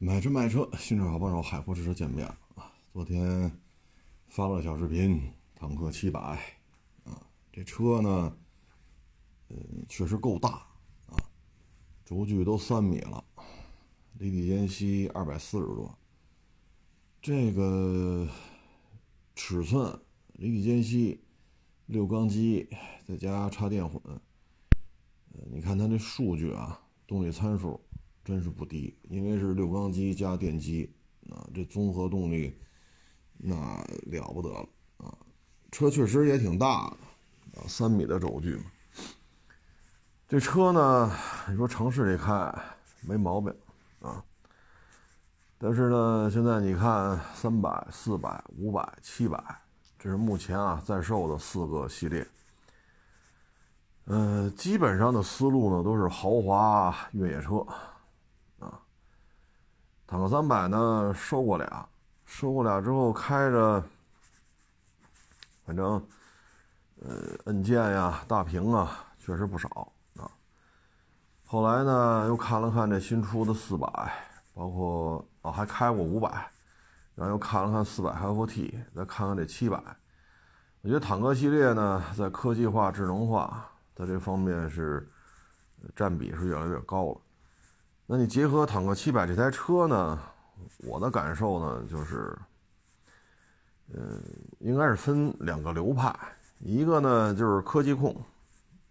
[0.00, 2.72] 买车卖车，新车好帮手，海阔试车见面啊！
[2.92, 3.50] 昨天
[4.28, 5.20] 发了小视频，
[5.56, 6.20] 坦克七百
[7.02, 8.38] 啊，这车呢，
[9.48, 10.50] 嗯，确实够大
[11.06, 11.18] 啊，
[12.04, 13.24] 轴距都三米了，
[14.12, 15.98] 离地间隙二百四十多，
[17.20, 18.28] 这个
[19.34, 20.00] 尺寸，
[20.34, 21.24] 离地间隙，
[21.86, 22.68] 六缸机
[23.04, 24.00] 再加插电混，
[25.32, 27.84] 呃，你看它这数据啊，动力参数。
[28.28, 30.94] 真是不低，因为是六缸机加电机，
[31.30, 32.54] 啊，这综合动力
[33.38, 33.56] 那
[34.02, 35.08] 了不得了啊！
[35.72, 38.64] 车确实也挺大的，啊，三米的轴距嘛。
[40.28, 41.10] 这车呢，
[41.48, 42.54] 你说城市里开
[43.00, 43.50] 没毛病
[44.00, 44.22] 啊，
[45.56, 49.42] 但是呢，现在你看三百、四百、五百、七百，
[49.98, 52.28] 这是目前啊在售的四个系列，
[54.04, 57.66] 嗯，基本上的思路呢都是豪华越野车。
[60.10, 61.86] 坦克三百呢，收过俩，
[62.24, 63.84] 收过俩之后开着，
[65.66, 66.02] 反正，
[67.02, 70.24] 呃，按键呀、大屏啊，确实不少啊。
[71.44, 73.86] 后来呢，又看了看这新出的四百，
[74.54, 76.50] 包括哦，还开过五百，
[77.14, 79.76] 然后又看了看四百 FT，再看看这七百。
[80.80, 85.06] 我觉得坦克系列呢，在科技化、智能化在这方面是
[85.94, 87.20] 占比是越来越高了。
[88.10, 90.18] 那你结合坦克七百这台车呢？
[90.78, 92.34] 我的感受呢，就是，
[93.92, 94.18] 嗯，
[94.60, 96.14] 应该是分两个流派，
[96.58, 98.14] 一个呢就是科技控，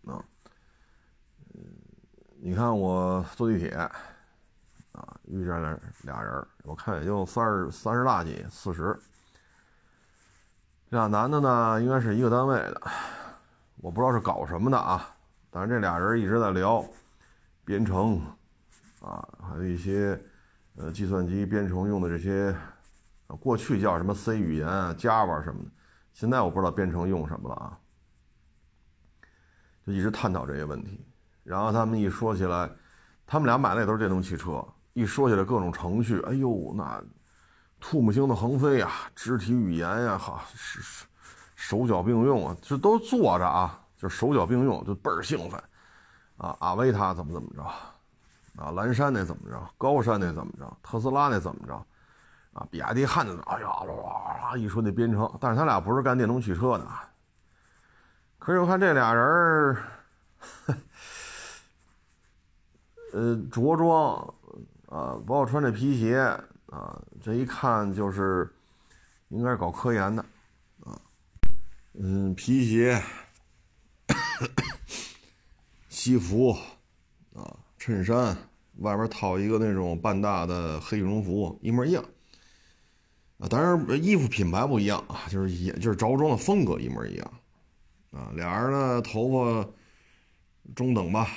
[0.06, 0.24] 啊，
[1.56, 1.64] 嗯，
[2.40, 3.92] 你看我坐地铁，啊，
[5.24, 8.96] 遇见了俩人，我看也就三十三十大几，四十，
[10.92, 12.82] 这俩男的呢，应该是一个单位的，
[13.78, 15.10] 我不知道是搞什么的啊，
[15.50, 16.86] 但是这俩人一直在聊
[17.66, 18.22] 编程。
[19.02, 20.20] 啊，还有一些，
[20.76, 22.56] 呃，计算机编程用的这些，
[23.40, 25.70] 过去叫什么 C 语言、Java 什么的，
[26.14, 27.80] 现在我不知道编程用什么了啊。
[29.86, 31.06] 就一直探讨这些问题，
[31.44, 32.70] 然后他们一说起来，
[33.26, 37.02] 他们俩买的也都是电动汽车，一说起来各种程序，哎呦，那
[37.80, 41.08] 吐沫星子横飞啊，肢体语言呀，哈，手
[41.56, 45.62] 手脚并用啊，这都坐着啊，就手脚并用，就倍儿兴奋
[46.38, 46.56] 啊。
[46.60, 47.64] 阿维塔怎么怎么着？
[48.58, 49.70] 啊，蓝山那怎么着？
[49.78, 50.78] 高山那怎么着？
[50.82, 51.74] 特斯拉那怎么着？
[52.54, 56.88] 啊，比亚迪汉子，哎呀，一说那编程，但是他俩不是干电动汽车的。
[58.40, 59.78] 可是我看这俩人
[63.14, 64.16] 呃，着装
[64.88, 66.20] 啊，包括穿这皮鞋
[66.72, 68.52] 啊，这一看就是
[69.30, 70.26] 应该是搞科研的
[70.84, 71.00] 啊。
[71.94, 73.00] 嗯，皮鞋、
[75.90, 76.58] 西服
[77.36, 77.56] 啊。
[77.78, 78.36] 衬衫
[78.78, 82.04] 外边套一个那种半大的黑羽绒服，一模一样
[83.40, 83.48] 啊。
[83.48, 87.34] 当然衣服品牌不一样啊，就是也就是着装的风格一模一样
[88.12, 88.32] 啊。
[88.36, 89.70] 俩人呢头发
[90.76, 91.28] 中等吧，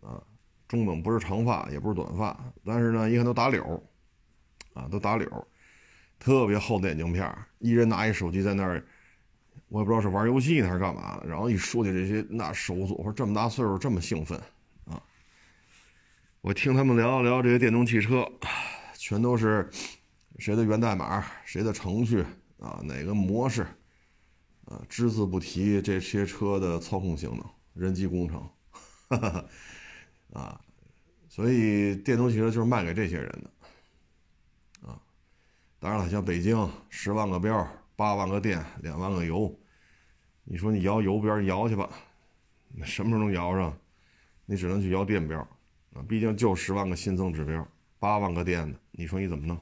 [0.00, 0.22] 啊，
[0.68, 3.80] 中等不是长发也不是短发，但是呢一看都打绺
[4.74, 5.28] 啊，都打绺
[6.18, 8.82] 特别厚的眼镜片一人拿一手机在那儿，
[9.68, 14.40] 我也不知道是玩游戏呢还是干嘛然后一说起这些，那手组，这么大岁数这么兴奋。
[16.46, 18.24] 我听他们聊聊这些电动汽车，
[18.94, 19.68] 全都是
[20.38, 22.24] 谁的源代码、谁的程序
[22.60, 23.66] 啊、哪个模式
[24.66, 28.48] 啊，只字不提这些车的操控性能、人机工程，
[29.08, 29.44] 哈哈
[30.34, 30.60] 啊，
[31.28, 35.02] 所以电动汽车就是卖给这些人的啊。
[35.80, 39.52] 当然了，像北京十万个标、八万个电、两万个油，
[40.44, 41.90] 你说你摇油标，摇去吧，
[42.84, 43.76] 什么时候能摇上？
[44.44, 45.44] 你只能去摇电标。
[46.02, 47.66] 毕竟就十万个新增指标，
[47.98, 49.58] 八万个电的，你说你怎么弄？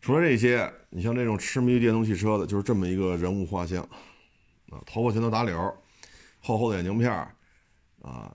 [0.00, 3.82] 除了这些，你像这种痴迷于电动汽车的，就是这么一个人物画像，
[4.70, 5.74] 啊，头发全都打绺，
[6.40, 7.10] 厚厚的眼镜片
[8.02, 8.32] 啊，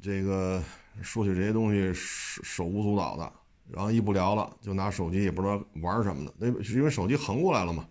[0.00, 0.62] 这个
[1.02, 3.32] 说起这些东西手手舞足蹈的，
[3.68, 7.86] 然后一不聊了，就拿手机也不知道玩什么的，那是因为手机横过来了嘛，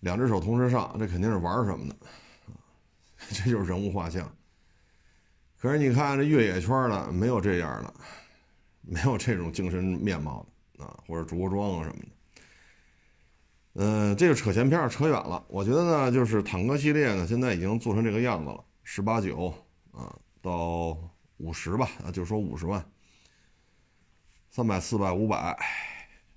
[0.00, 1.96] 两只手同时上，这肯定是玩什么的，
[3.30, 4.28] 这就是人物画像。
[5.60, 7.92] 可是你看这越野圈呢，没有这样的，
[8.80, 10.46] 没有这种精神面貌
[10.76, 12.08] 的啊，或者着装啊什么的。
[13.74, 15.44] 嗯，这个扯闲篇扯远了。
[15.48, 19.52] 我觉得呢，就是坦克系列呢，现在已经做成这个样子了，十八九
[19.90, 20.96] 啊到
[21.38, 22.84] 五十吧，啊，就说五十万，
[24.50, 25.58] 三百、四百、五百、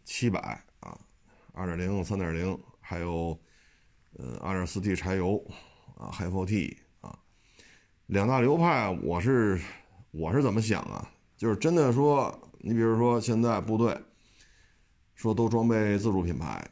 [0.03, 0.39] 七百
[0.79, 0.97] 啊，
[1.53, 3.39] 二点零、三点零，还有
[4.13, 5.43] 呃二点四 T 柴油
[5.95, 6.75] 啊，HFT。
[8.11, 9.57] 两大流派，我是
[10.11, 11.09] 我是怎么想啊？
[11.37, 13.97] 就是真的说，你比如说现在部队
[15.15, 16.69] 说都装备自主品牌，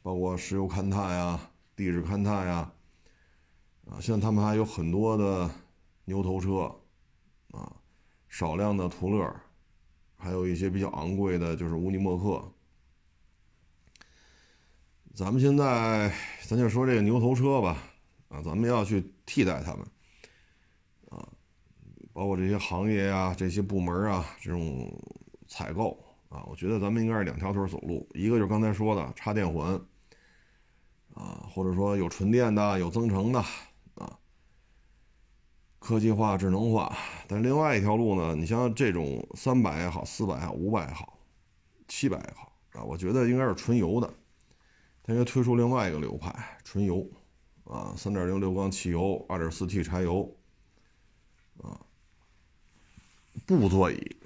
[0.00, 1.38] 包括石油勘探呀、
[1.76, 2.72] 地质勘探呀，
[3.84, 5.50] 啊，现在他们还有很多的
[6.06, 6.74] 牛头车，
[7.50, 7.70] 啊，
[8.30, 9.30] 少量的途乐，
[10.16, 12.42] 还有一些比较昂贵的，就是乌尼莫克。
[15.14, 16.10] 咱们现在，
[16.46, 17.76] 咱就说这个牛头车吧，
[18.28, 19.86] 啊，咱们要去替代他们。
[22.16, 24.90] 包括这些行业呀、这些部门啊，这种
[25.46, 28.08] 采购啊，我觉得咱们应该是两条腿走路。
[28.14, 29.78] 一个就是刚才说的插电混，
[31.12, 33.38] 啊，或者说有纯电的、有增程的，
[33.96, 34.18] 啊，
[35.78, 36.96] 科技化、智能化。
[37.28, 41.18] 但另外一条路呢，你像这种三百也好、四百也好、五百也好、
[41.86, 44.10] 七百也好啊，我觉得应该是纯油的。
[45.02, 46.34] 它应该推出另外一个流派，
[46.64, 47.06] 纯油，
[47.64, 50.34] 啊，三点零六缸汽油、二点四 T 柴油，
[51.62, 51.78] 啊。
[53.46, 54.16] 布座椅。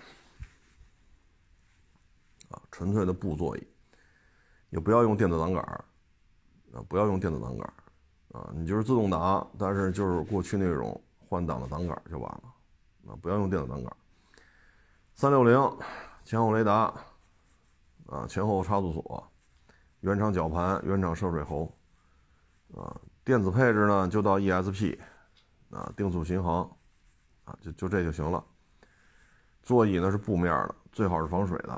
[2.48, 3.66] 啊，纯粹的布座椅，
[4.70, 5.62] 也不要用电子挡杆
[6.72, 7.72] 啊，不要用电子挡杆
[8.32, 12.42] 啊，你就是自动挡，但是就是过去那种换挡的挡杆就完了。
[13.06, 13.96] 啊，不要用电子挡杆
[15.14, 15.78] 三六零
[16.24, 16.92] 前后雷达。
[18.06, 19.32] 啊，前后差速锁，
[20.00, 21.72] 原厂绞盘，原厂涉水喉。
[22.74, 24.98] 啊，电子配置呢就到 ESP
[25.70, 26.68] 啊，定速巡航。
[27.44, 28.44] 啊，就就这就行了。
[29.70, 31.72] 座椅呢是布面的，最好是防水的，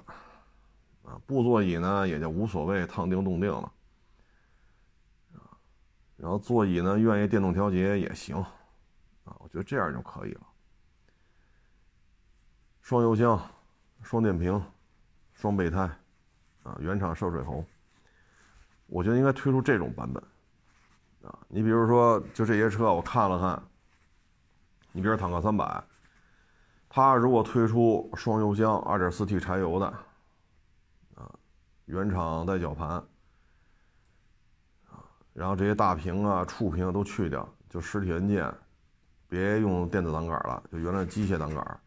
[1.02, 3.70] 啊，布座椅呢也就无所谓，烫钉冻定了，
[6.16, 8.36] 然后座椅呢愿意电动调节也行，
[9.24, 10.40] 啊，我觉得这样就可以了。
[12.80, 13.38] 双油箱、
[14.00, 14.58] 双电瓶、
[15.34, 15.80] 双备胎，
[16.62, 17.62] 啊，原厂涉水喉，
[18.86, 23.62] 我觉得应该推出这种版本，啊，你比如说就这些车我看了看，
[24.92, 25.84] 你比如坦克三百。
[26.94, 29.86] 它如果推出双油箱、2.4T 柴油的，
[31.14, 31.24] 啊，
[31.86, 33.02] 原厂带绞盘，
[34.90, 35.00] 啊，
[35.32, 38.54] 然后这些大屏啊、触屏都去掉，就实体按键，
[39.26, 41.80] 别用电子挡杆了，就原来机械挡杆，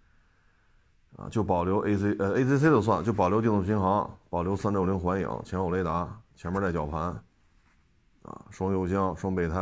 [1.18, 7.24] 啊，就保留 AC 呃 ACC 就算，就保留定速巡航，保留360环影、前后雷达，前面带绞盘，
[8.24, 9.62] 啊，双油箱、双备胎，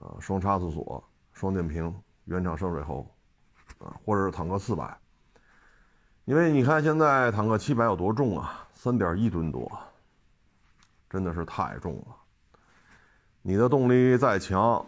[0.00, 1.02] 啊，双差速锁、
[1.32, 3.10] 双电瓶，原厂涉水喉。
[4.04, 4.98] 或者是坦克四百，
[6.24, 8.66] 因为你看现在坦克七百有多重啊？
[8.72, 9.70] 三点一吨多，
[11.08, 12.16] 真的是太重了。
[13.40, 14.84] 你的动力再强，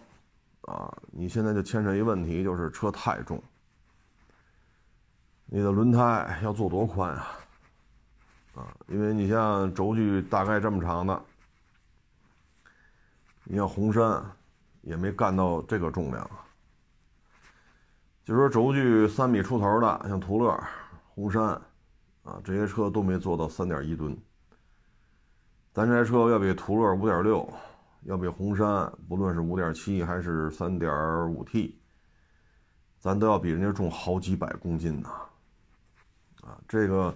[0.62, 3.42] 啊，你现在就牵扯一问题，就是车太重。
[5.46, 7.28] 你的轮胎要做多宽啊？
[8.54, 11.22] 啊，因为你像轴距大概这么长的，
[13.44, 14.24] 你像红山
[14.82, 16.30] 也没干到这个重量。
[18.26, 20.60] 就说轴距三米出头的，像途乐、
[21.14, 21.44] 红山，
[22.24, 24.18] 啊，这些车都没做到三点一吨。
[25.72, 27.48] 咱这台车要比途乐五点六，
[28.02, 30.90] 要比红山，不论是五点七还是三点
[31.32, 31.80] 五 T，
[32.98, 35.08] 咱都要比人家重好几百公斤呢。
[36.42, 37.14] 啊，这个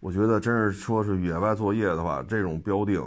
[0.00, 3.00] 我觉得真是说是野外作业的话，这种标定，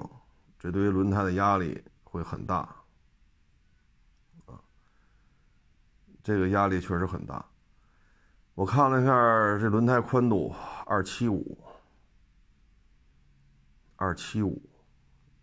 [0.57, 2.73] 这对于轮胎的压力会很大。
[6.27, 7.45] 这个压力确实很大。
[8.53, 9.11] 我看了一下
[9.61, 10.53] 这轮胎宽度，
[10.85, 11.57] 二七五，
[13.95, 14.61] 二七五，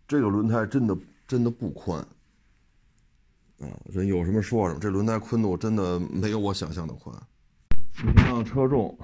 [0.07, 1.99] 这个轮胎真的真的不宽。
[3.61, 7.19] 啊，这有什么说什么，这轮胎宽度真的没有我想象的宽。
[8.05, 8.95] 你像车重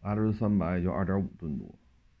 [0.00, 1.72] ，L 三百也就二点五吨多，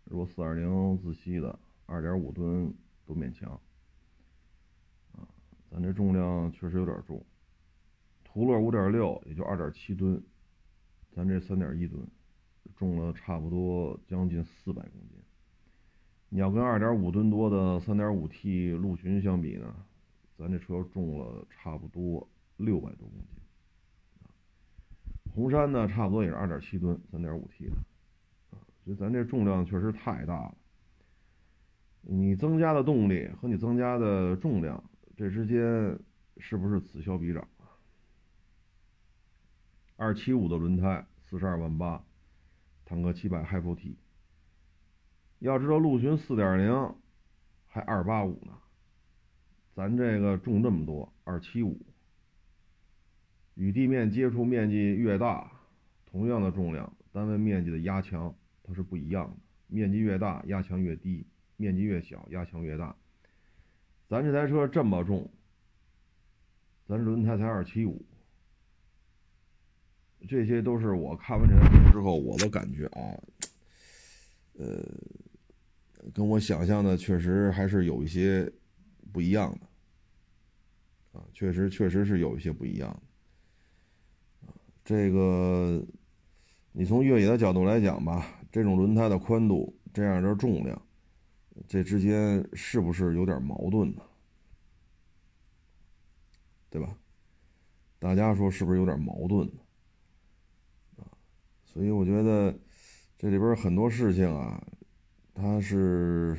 [0.04, 2.72] 如果四点零自吸的，二点五吨
[3.04, 3.50] 都勉强。
[5.14, 5.26] 啊，
[5.68, 7.20] 咱这重量确实有点重。
[8.32, 10.22] 途乐五点六也就二点七吨，
[11.14, 12.02] 咱这三点一吨，
[12.74, 15.18] 重了差不多将近四百公斤。
[16.30, 19.74] 你要跟二点五吨多的三点五 T 陆巡相比呢，
[20.38, 23.26] 咱这车重了差不多六百多公斤。
[25.34, 27.76] 红山呢，差不多也是二点七吨，三点五 T 的，
[28.52, 30.54] 啊，所以咱这重量确实太大了。
[32.00, 34.82] 你增加的动力和你增加的重量，
[35.18, 35.98] 这之间
[36.38, 37.46] 是不是此消彼长？
[39.96, 42.04] 二七五的轮胎，四十二万八，
[42.84, 43.96] 坦克七百 HiPro-T。
[45.38, 46.94] 要知道陆巡四点零
[47.66, 48.52] 还二八五呢，
[49.74, 51.78] 咱这个重这么多，二七五。
[53.54, 55.52] 与地面接触面积越大，
[56.06, 59.36] 同样的重量，单位面积的压强它是不一样的。
[59.66, 62.96] 面积越大，压强越低；面积越小，压强越大。
[64.08, 65.28] 咱这台车这么重，
[66.86, 68.04] 咱轮胎才二七五。
[70.28, 73.00] 这些都是我看完这台车之后我的感觉啊，
[74.54, 74.82] 呃，
[76.14, 78.50] 跟我想象的确实还是有一些
[79.12, 85.84] 不一样的，啊，确实确实是有一些不一样的，啊，这个
[86.72, 90.80] 你从越野的角度来讲吧，这种轮胎的宽度，这样的重量，
[91.66, 94.02] 这之间是不是有点矛盾呢？
[96.70, 96.96] 对吧？
[97.98, 99.61] 大家说是不是有点矛盾呢？
[101.72, 102.54] 所以我觉得
[103.16, 104.62] 这里边很多事情啊，
[105.32, 106.38] 它是，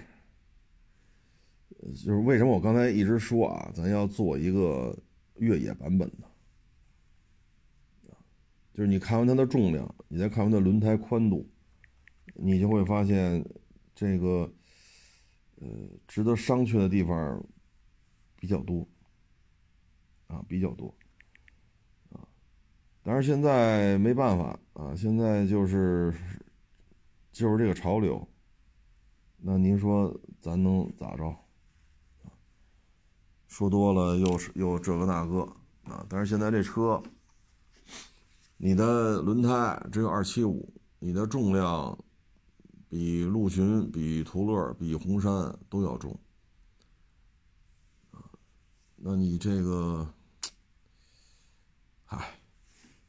[1.80, 4.96] 就是为什么我刚才一直说啊，咱要做一个
[5.38, 6.30] 越野版本的，
[8.74, 11.50] 就是你看完它的重量，你再看完它轮胎宽度，
[12.36, 13.44] 你就会发现
[13.96, 14.54] 这个，
[15.56, 15.68] 呃，
[16.08, 17.44] 值得商榷的地方
[18.36, 18.88] 比较多，
[20.28, 20.96] 啊，比较多。
[23.06, 26.14] 但是现在没办法啊，现在就是
[27.34, 28.26] 就是这个潮流，
[29.38, 31.36] 那您说咱能咋着？
[33.48, 35.42] 说多了又是又这个那个
[35.84, 36.06] 啊！
[36.10, 37.04] 但是现在这车，
[38.56, 41.96] 你的轮胎只有二七五，你的重量
[42.88, 46.18] 比陆巡、比途乐、比红山都要重
[48.96, 50.08] 那你这个，
[52.06, 52.40] 唉。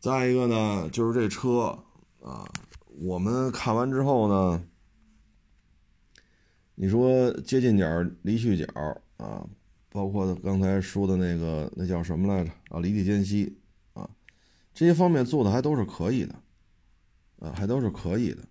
[0.05, 1.83] 再一个呢，就是这车
[2.21, 2.47] 啊，
[3.01, 4.63] 我们看完之后呢，
[6.75, 7.87] 你说接近角
[8.21, 8.67] 离去角
[9.17, 9.49] 啊，
[9.89, 13.57] 包括刚才说的那个那叫什么来着啊，离地间隙
[13.95, 14.11] 啊，
[14.75, 16.35] 这些方面做的还都是可以的，
[17.39, 18.43] 啊，还都是可以的，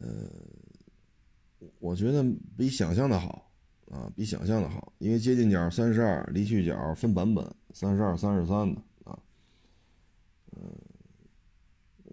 [0.00, 0.08] 呃，
[1.80, 2.24] 我觉得
[2.56, 3.52] 比想象的好
[3.90, 8.80] 啊，比想象的好，因为接近角三十二，离去角分版本，三十二、三十三的。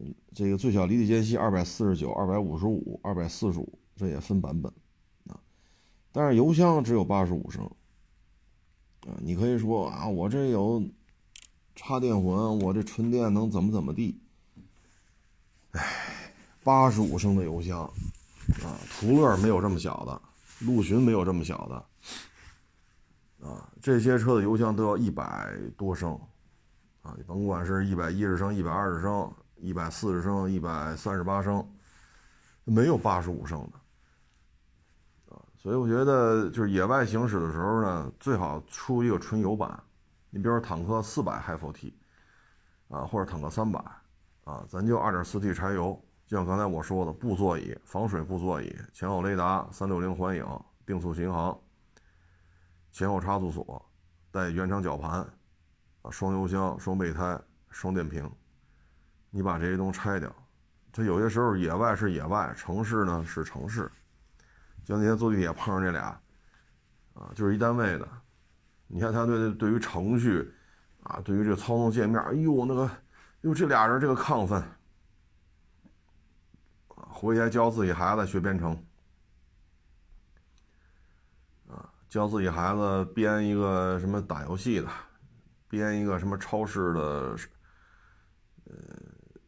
[0.01, 4.71] 嗯，这个最小离地间隙二百四十九、二百五十五、二百四十五，这也分版本
[5.27, 5.39] 啊。
[6.11, 7.65] 但是油箱只有八十五升
[9.01, 9.17] 啊。
[9.19, 10.83] 你可以说啊，我这有
[11.75, 14.21] 插电混，我这纯电能怎么怎么地？
[15.71, 16.31] 哎，
[16.63, 17.81] 八十五升的油箱
[18.63, 20.21] 啊，途乐没有这么小的，
[20.65, 23.67] 陆巡没有这么小的啊。
[23.81, 26.19] 这些车的油箱都要一百多升。
[27.01, 31.67] 啊，你甭管是一百一十升、一百二十升、一百四十升、一百三十八升，
[32.63, 35.41] 没有八十五升的啊。
[35.55, 39.81] 所以我觉得，就是野外行驶的时候呢，最好出一个纯油版。
[40.29, 41.93] 你比如说坦克四百 HiFT
[42.87, 43.79] 啊，或者坦克三百
[44.43, 50.45] 啊，咱就二点四 T 柴油，就像刚才我说的，布座椅、防水布座椅、前后雷达、三六零环影、
[50.85, 51.57] 定速巡航、
[52.91, 53.83] 前后差速锁、
[54.31, 55.25] 带原厂绞盘。
[56.01, 57.37] 啊，双油箱、双备胎、
[57.69, 58.31] 双电瓶，
[59.29, 60.33] 你把这些东西拆掉。
[60.91, 63.91] 它有些时候野外是野外，城市呢是城市。
[64.83, 66.19] 就那天坐地铁碰上这俩，
[67.13, 68.07] 啊，就是一单位的。
[68.87, 70.51] 你看他对对于程序，
[71.03, 72.89] 啊，对于这个操作界面，哎呦那个，
[73.41, 74.63] 哟这俩人这个亢奋，
[76.87, 78.71] 回家教自己孩子学编程，
[81.67, 84.87] 啊，教自己孩子编一个什么打游戏的。
[85.67, 87.37] 编一个什么超市的，
[88.63, 88.73] 呃，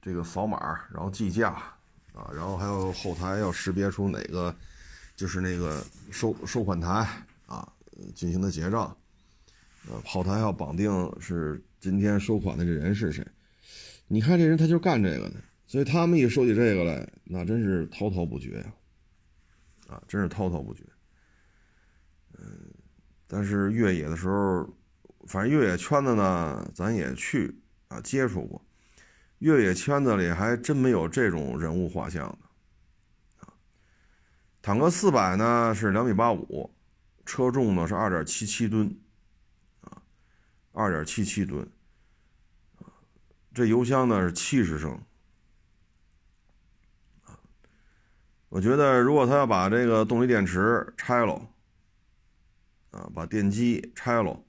[0.02, 0.58] 这个扫码，
[0.92, 1.52] 然后计价
[2.14, 4.56] 啊，然后还有后台要识别出哪个
[5.16, 7.08] 就是那个收收款台
[7.46, 7.72] 啊，
[8.16, 8.96] 进行的结账，
[9.90, 13.26] 呃，后台要绑定是今天收款的这人是谁。
[14.08, 15.36] 你看这人他就干这个的，
[15.68, 18.74] 所以他们一说起这个来，那真是滔滔不绝呀，
[19.88, 20.84] 啊，真是滔滔不绝。
[22.38, 22.44] 嗯，
[23.28, 24.68] 但是越野的时候。
[25.28, 27.56] 反正越野圈子呢，咱也去
[27.90, 28.60] 啊接触过，
[29.42, 33.48] 越野圈子里还真没有这种人物画像的。
[34.62, 36.72] 坦克四百呢是两米八五，
[37.26, 38.96] 车重呢是二点七七吨
[39.82, 39.98] 啊，
[40.74, 41.68] 二点七七吨，
[43.52, 45.02] 这油箱呢是七十升。
[48.48, 51.34] 我觉得如果他要把这个动力电池拆了
[52.92, 54.40] 啊，把电机拆了。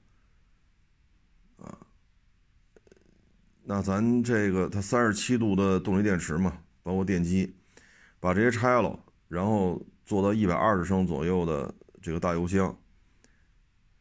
[3.65, 7.55] 那咱这个它三十七度的动力电池嘛，包括电机，
[8.19, 12.77] 把这些拆了，然后做到一百二十升左右的这个大油箱，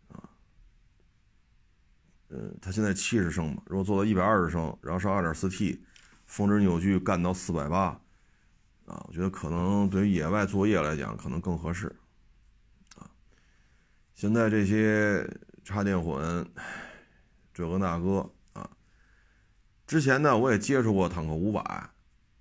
[0.09, 0.19] 啊，
[2.27, 5.85] 呃，它现在七十升嘛，如果做到一百二十升，然后上二点四 T，
[6.27, 8.01] 峰值扭矩干到四百八，
[8.87, 11.87] 啊，我觉得可能对于野外作业来讲可能更合适，
[12.97, 13.09] 啊，
[14.13, 15.25] 现在这些
[15.63, 16.45] 插电混，
[17.55, 18.29] 这个那个。
[19.93, 21.91] 之前呢，我也接触过坦克五百，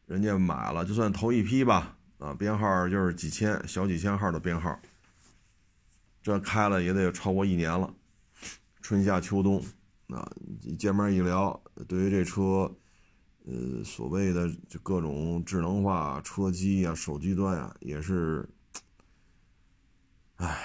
[0.06, 4.80] 人家买了，就算头一批吧，啊，编号就是几千小几千号的编号，
[6.24, 7.94] 这开了也得超过一年了，
[8.82, 9.62] 春夏秋冬，
[10.08, 10.32] 啊，
[10.80, 12.74] 见面一聊，对于这车，
[13.44, 18.48] 呃，所谓的就各种智能化车机呀、手机端呀，也是，
[20.38, 20.58] 唉，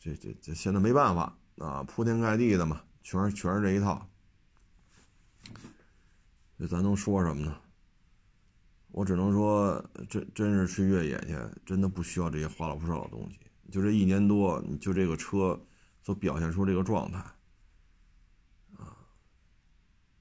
[0.00, 4.08] 这这这现在没办法啊，铺天盖地的嘛，全是全是这一套。
[6.62, 7.58] 这咱能说什么呢？
[8.92, 13.40] 我只能说，真真是去越野去，真的不需要这些花里胡哨的东西。
[13.72, 15.60] 就这一年多，你就这个车
[16.04, 17.18] 所表现出这个状态，
[18.76, 18.94] 啊，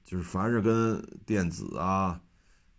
[0.03, 2.19] 就是凡是跟电子啊、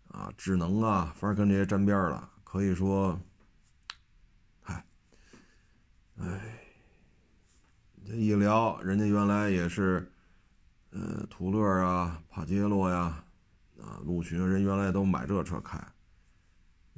[0.09, 3.17] 啊智能啊，凡是跟这些沾边了，可以说，
[4.61, 4.85] 嗨，
[6.17, 6.59] 哎，
[8.05, 10.11] 这一聊，人家原来也是，
[10.89, 13.22] 呃，途乐啊、帕杰罗呀。
[13.83, 15.77] 啊，陆巡人原来都买这车开，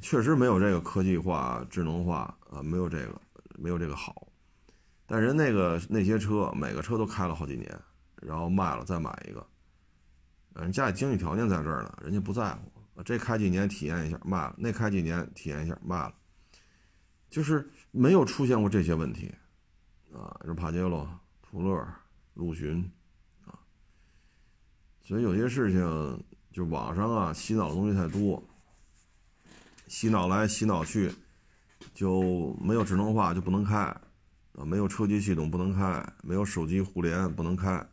[0.01, 3.19] 确实没有这个科技化、智能化啊，没有这个，
[3.57, 4.31] 没有这个好。
[5.07, 7.81] 但人那个那些车，每个车都开了好几年，
[8.21, 9.43] 然后卖了再买一个，
[10.53, 16.13] 人家里经济条件在这儿呢，人家不在乎，这开几年体验一下卖了，那开几年体验一下卖了，
[17.31, 19.33] 就是没有出现过这些问题
[20.13, 21.09] 啊，是帕杰罗、
[21.41, 21.83] 途乐、
[22.35, 22.79] 陆巡
[23.43, 23.57] 啊，
[25.01, 26.23] 所以有些事情。
[26.55, 28.41] 就网上啊，洗脑的东西太多，
[29.87, 31.11] 洗脑来洗脑去，
[31.93, 33.77] 就没有智能化就不能开，
[34.53, 37.85] 啊，没有车机系统不能开，没有手机互联不能开。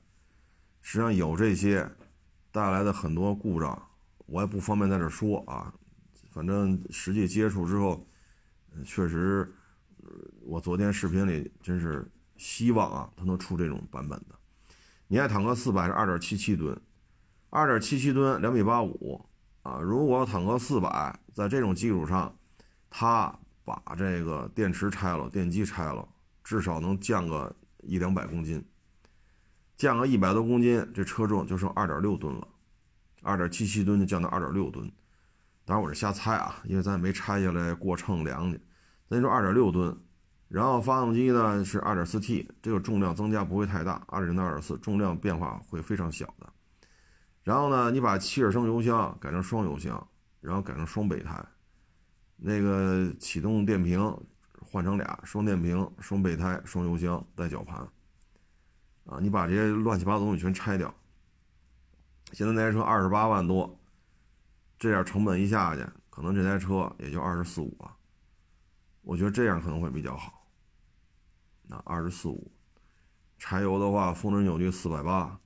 [0.80, 1.90] 实际上有这些
[2.52, 3.88] 带来的很多故障，
[4.26, 5.74] 我也不方便在这说啊。
[6.30, 8.06] 反正实际接触之后，
[8.84, 9.52] 确实，
[10.42, 14.38] 我昨天视频里真是希望啊，它能出这种版本的。
[15.08, 16.80] 你爱坦克四百是二点七七吨。
[17.54, 19.22] 二点七七吨，两米八五，
[19.62, 22.34] 啊，如果坦克四百在这种基础上，
[22.88, 23.30] 它
[23.62, 26.08] 把这个电池拆了，电机拆了，
[26.42, 28.64] 至少能降个一两百公斤，
[29.76, 32.48] 降个一百多公斤，这车重就剩二点六吨了，
[33.20, 34.90] 二点七七吨就降到二点六吨，
[35.66, 38.58] 当然我是瞎猜啊，因为咱也没拆下来过秤量去，
[39.10, 39.94] 咱说二点六吨，
[40.48, 46.50] 然后发动机呢是二点四 T，这个重量增加不会太大，二点零到二点四，重量变化会非常小的。
[47.44, 50.08] 然后呢，你把七尔升油箱改成双油箱，
[50.40, 51.44] 然后改成双备胎，
[52.36, 54.16] 那个启动电瓶
[54.60, 57.78] 换成俩双电瓶、双备胎、双油箱带绞盘，
[59.06, 60.94] 啊，你把这些乱七八糟东西全拆掉。
[62.32, 63.78] 现在那台车二十八万多，
[64.78, 67.96] 这点成本一下去，可能这台车也就二十四五了。
[69.02, 70.46] 我觉得这样可能会比较好。
[71.64, 72.52] 那二十四五，
[73.36, 75.38] 柴油的话，峰值扭矩四百八。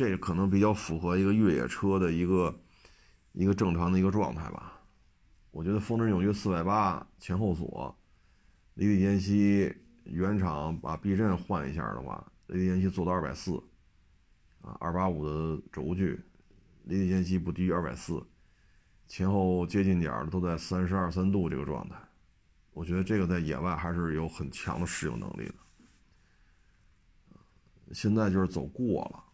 [0.00, 2.58] 这可能比较符合一个越野车的一个
[3.32, 4.80] 一个正常的一个状态吧。
[5.50, 7.94] 我觉得峰值扭矩四百八，前后锁，
[8.72, 9.70] 离地间隙，
[10.04, 13.62] 原厂把避震换一下的话，离地间隙做到二百四，
[14.62, 16.18] 啊，二八五的轴距，
[16.84, 18.26] 离地间隙不低于二百四，
[19.06, 21.96] 前后接近点都在三十二三度这个状态，
[22.72, 25.54] 我觉得这个在野外还是有很强的适应能力的。
[27.92, 29.24] 现在就是走过了。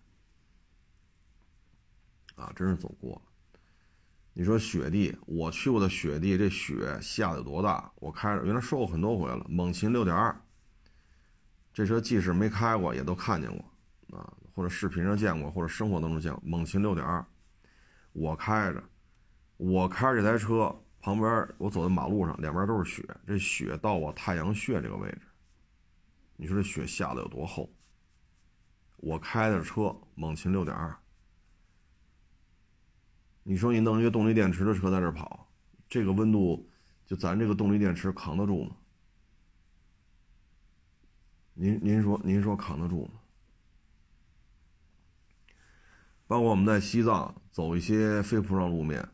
[2.37, 3.21] 啊，真是走过。
[4.33, 7.91] 你说雪地，我去过的雪地，这雪下的有多大？
[7.97, 9.45] 我开着，原来说过很多回了。
[9.49, 10.39] 猛禽六点二，
[11.73, 16.43] 这车即使没开过，也都看见过啊，或者视频上见过，或者生活当中见过。
[16.45, 17.25] 猛禽六点二，
[18.13, 18.85] 我开着，
[19.57, 25.23] 我开着这台车，旁边我走在马路上，两边都是雪，这雪到我太阳穴这个位置，
[26.37, 27.73] 你说这雪下的有多厚？
[28.99, 30.95] 我开的车，猛禽六点二。
[33.49, 35.49] 你说你弄一个动力电池的车在这跑，
[35.89, 36.69] 这个温度，
[37.07, 38.73] 就咱这个动力电池扛得住吗？
[41.55, 43.11] 您您说您说扛得住吗？
[46.27, 49.09] 包括我们在西藏走一些非铺装路面，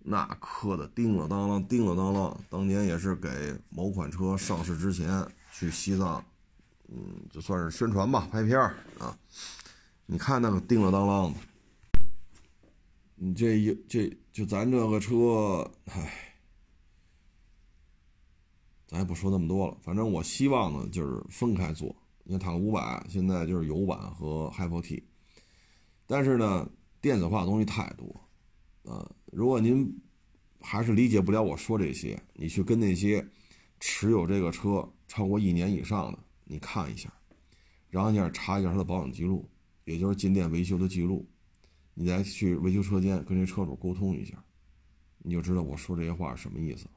[0.00, 2.36] 那磕的叮了当啷，叮了当啷。
[2.50, 6.24] 当年也是给某款车上市之前去西藏，
[6.88, 9.16] 嗯，就算是宣传吧，拍片儿啊。
[10.04, 11.38] 你看那个叮了当啷的。
[13.16, 16.36] 你这一这就咱这个车，唉，
[18.86, 19.76] 咱也不说那么多了。
[19.80, 21.96] 反正我希望呢，就是分开做。
[22.24, 25.02] 你看，坦克五百现在就是油版和 Hyper-T，
[26.06, 26.68] 但是呢，
[27.00, 28.20] 电子化的东西太多，
[28.84, 29.98] 啊，如果您
[30.60, 33.26] 还是理解不了我说这些，你去跟那些
[33.80, 37.10] 持有这个车超过一年以上的，你看一下，
[37.88, 39.48] 然后你查一下它的保养记录，
[39.84, 41.26] 也就是进店维修的记录，
[41.98, 44.44] 你再去维修车间跟这车主沟通一下，
[45.20, 46.90] 你就知道我说这些话是什么意思了。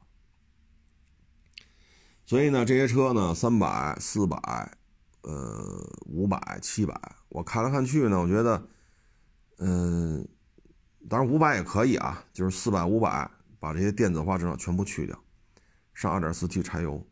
[2.25, 4.37] 所以呢，这些车呢，三百、四百，
[5.21, 8.67] 呃，五百、七百，我看来看去呢，我觉得，
[9.59, 10.27] 嗯，
[11.07, 15.17] 当然五百也可以啊，就是四百、五百，把这些电子化质量全部去掉，
[15.93, 17.07] 上二点四 T 柴油，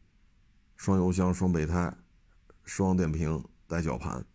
[0.75, 1.95] 双油箱、双备胎，
[2.65, 4.25] 双电瓶带绞盘，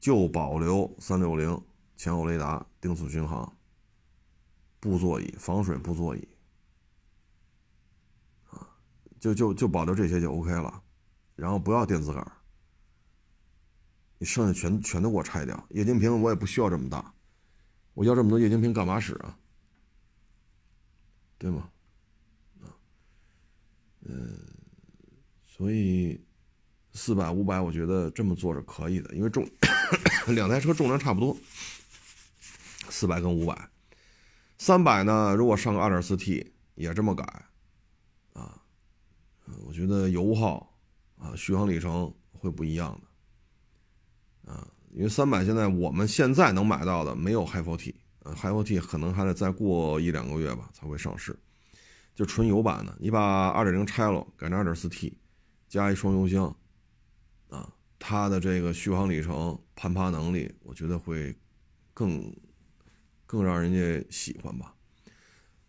[0.00, 1.62] 就保留三六零
[1.96, 3.56] 前后雷达、定速巡航、
[4.78, 6.28] 布座椅、防水布座椅。
[8.50, 8.68] 啊
[9.18, 10.82] 就就就保留这些就 OK 了，
[11.34, 12.32] 然后不要电子杆
[14.18, 15.66] 你剩下全全都给我拆掉。
[15.70, 17.12] 液晶屏我也不需要这么大，
[17.94, 19.38] 我要这么多液晶屏干嘛使啊？
[21.38, 21.70] 对吗？
[22.62, 22.72] 啊，
[24.02, 24.38] 嗯，
[25.44, 26.18] 所以
[26.92, 29.46] 四百五百，我觉得这么做是可以的，因为重
[30.34, 31.36] 两台车重量差不多，
[32.90, 33.70] 四百跟五百，
[34.58, 37.24] 三百呢，如果上个二点四 T 也这么改。
[38.32, 38.60] 啊
[39.64, 40.76] 我觉得油耗
[41.16, 43.00] 啊，续航里程会不一样
[44.44, 47.94] 的啊，因为三百现在我们现在能买到的没有 HiFi，
[48.24, 51.38] 呃，HiFi 可能还得再过一两个月吧才会上市，
[52.12, 52.96] 就纯油版的。
[52.98, 55.16] 你把二点零拆了，改成二点四 T，
[55.68, 56.56] 加一双油箱，
[57.48, 61.36] 啊，它的这个续航里程、攀爬能力，我觉得会
[61.94, 62.34] 更
[63.26, 64.74] 更让人家喜欢吧。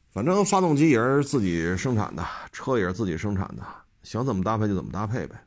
[0.10, 3.64] 反正发动机也是自己生产的，车也是自己生产的，
[4.04, 5.46] 想怎么搭配就怎么搭配呗，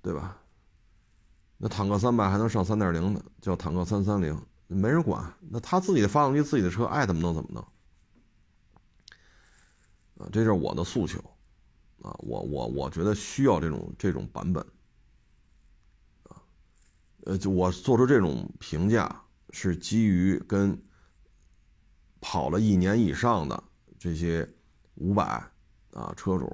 [0.00, 0.40] 对吧？
[1.58, 5.34] 那坦克三百还能上三点零的，叫坦克三三零，没人管。
[5.50, 7.62] 那他自己的发动机，自己的车，爱怎么弄怎么弄。
[10.18, 11.18] 啊，这是我的诉求，
[12.00, 14.64] 啊，我我我觉得需要这种这种版本，
[16.28, 16.40] 啊，
[17.24, 20.80] 呃，就我做出这种评价是基于跟。
[22.20, 23.62] 跑了一年以上的
[23.96, 24.46] 这些
[24.96, 25.24] 五百
[25.92, 26.46] 啊车主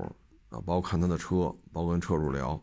[0.50, 2.62] 啊，包括看他的车，包括跟车主聊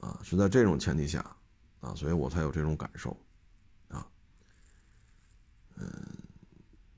[0.00, 1.36] 啊，是在这种前提下
[1.80, 3.14] 啊，所以我才有这种感受
[3.88, 4.08] 啊，
[5.74, 5.86] 嗯，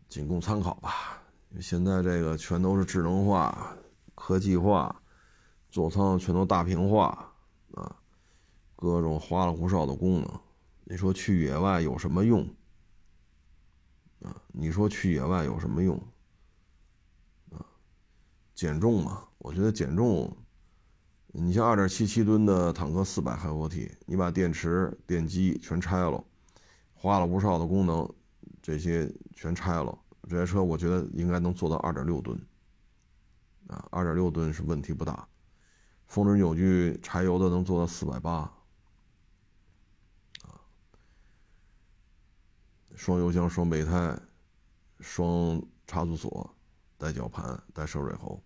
[0.08, 1.20] 仅供参考吧。
[1.60, 3.76] 现在这个全都是智能化、
[4.14, 5.02] 科技化，
[5.70, 7.34] 座舱全都大屏化
[7.74, 7.96] 啊，
[8.76, 10.40] 各种花里胡哨的功能，
[10.90, 12.48] 你说去野外有什么用？
[14.22, 16.02] 啊，你说去野外有什么用？
[17.50, 17.60] 啊，
[18.54, 20.34] 减重嘛，我觉得减重，
[21.26, 26.24] 你像二点七七吨的坦克四百开火体，你把电池、电机全拆了，
[26.94, 28.10] 花了不少的功能
[28.62, 32.34] 这些全拆了，这台车我觉得应该能做到二点六吨。
[33.66, 35.28] 啊，二点六吨是问题不大，
[36.06, 38.50] 峰值扭矩柴油的能做到四百八。
[42.98, 44.18] 双油箱、双备胎、
[44.98, 46.52] 双差速锁、
[46.96, 48.42] 带绞盘、带涉水喉、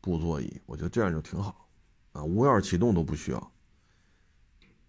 [0.00, 1.68] 布座椅，我觉得这样就挺好
[2.12, 3.52] 啊，无钥匙启动都不需要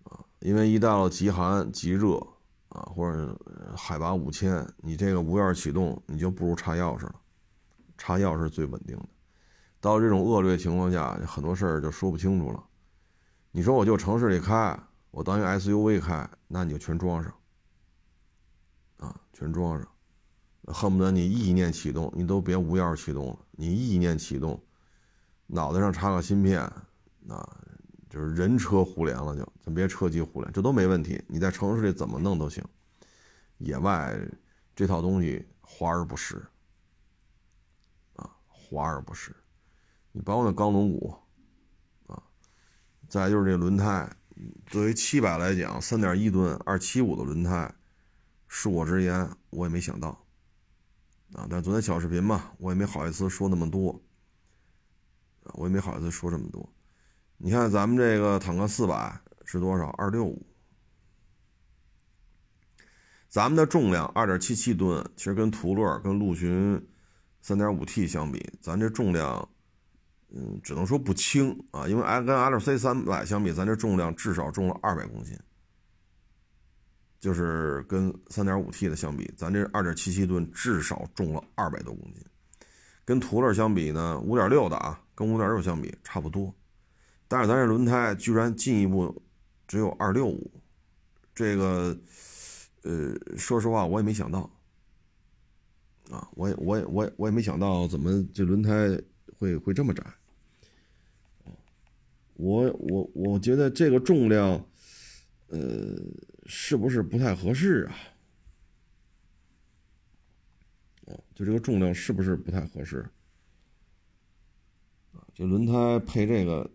[0.06, 2.16] 啊，因为一到了极寒、极热
[2.70, 3.38] 啊，或者
[3.76, 7.16] 海拔五千，你这个无钥匙启动，你就不如插钥匙了，
[7.98, 9.10] 插钥匙最稳定的。
[9.82, 12.64] 到这种恶劣情况下，很多事儿就说不清楚了。
[13.52, 14.80] 你说我就城市里开，
[15.12, 17.34] 我当一 SUV 开，那你就全装上。
[18.98, 19.88] 啊，全装上，
[20.74, 24.60] 恨不得你意念启动，你都别无钥匙启动了，你意念启动，
[25.46, 26.62] 脑袋上插个芯片，
[27.30, 27.58] 啊，
[28.10, 31.24] 就是人车互联了，就咱别车机互联，这都没问题。
[31.28, 32.64] 你在城市里怎么弄都行，
[33.60, 34.20] 野外
[34.76, 36.44] 这套东西华而不实，
[38.16, 39.36] 啊，华而不实。
[40.12, 41.16] 你包括那钢轮毂，
[42.08, 42.24] 啊，
[43.08, 44.12] 再就是这轮胎，
[44.66, 47.72] 作为七百来讲，三点一吨二七五的轮胎。
[48.50, 50.10] 恕我直言，我也没想到，
[51.34, 51.46] 啊！
[51.50, 53.92] 但昨天小视频嘛，我也没好意思说那么多，
[55.44, 56.68] 啊，我也没好意思说这么多。
[57.38, 59.88] 你看咱们这个坦克四百是多少？
[59.92, 60.46] 二六五。
[63.30, 66.82] 咱们的重量二点七七吨，其实跟途乐、跟陆巡
[67.42, 69.48] 三点五 T 相比，咱这重量，
[70.30, 71.88] 嗯，只能说不轻啊。
[71.88, 75.38] 因为跟 L C 三百相比，咱这重量至少重了二百公斤。
[77.20, 82.24] 就是跟三点五 T 的相比，咱这二点七七吨至少重了二百多公斤。
[83.04, 86.54] 跟途乐相比呢，五点六的啊，跟五点六相比差不多。
[87.28, 89.22] 但是咱这轮胎居然进一步
[89.68, 90.52] 只有二六五，
[91.34, 91.98] 这个，
[92.84, 94.50] 呃，说实话我也没想到。
[96.12, 98.72] 啊，我也我也我也我也没想到怎么这轮胎
[99.40, 100.04] 会会这么窄。
[102.36, 104.64] 我我我觉得这个重量。
[105.50, 105.96] 呃，
[106.48, 107.94] 是不是不太合适啊？
[111.08, 113.08] 啊，就这个重量是不是不太合适？
[115.34, 116.68] 这轮胎配这个，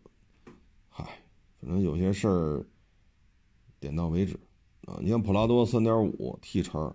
[0.88, 1.04] 嗨，
[1.61, 2.64] 反正有些事儿
[3.80, 4.38] 点到为止
[4.85, 4.98] 啊。
[5.00, 6.94] 你像普拉多三点五 T 叉，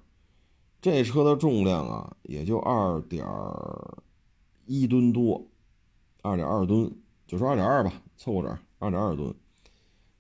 [0.80, 3.26] 这车的重量啊，也就二点
[4.66, 5.46] 一吨多，
[6.22, 9.36] 二点二吨，就说二点二吧，凑合点，二点二吨。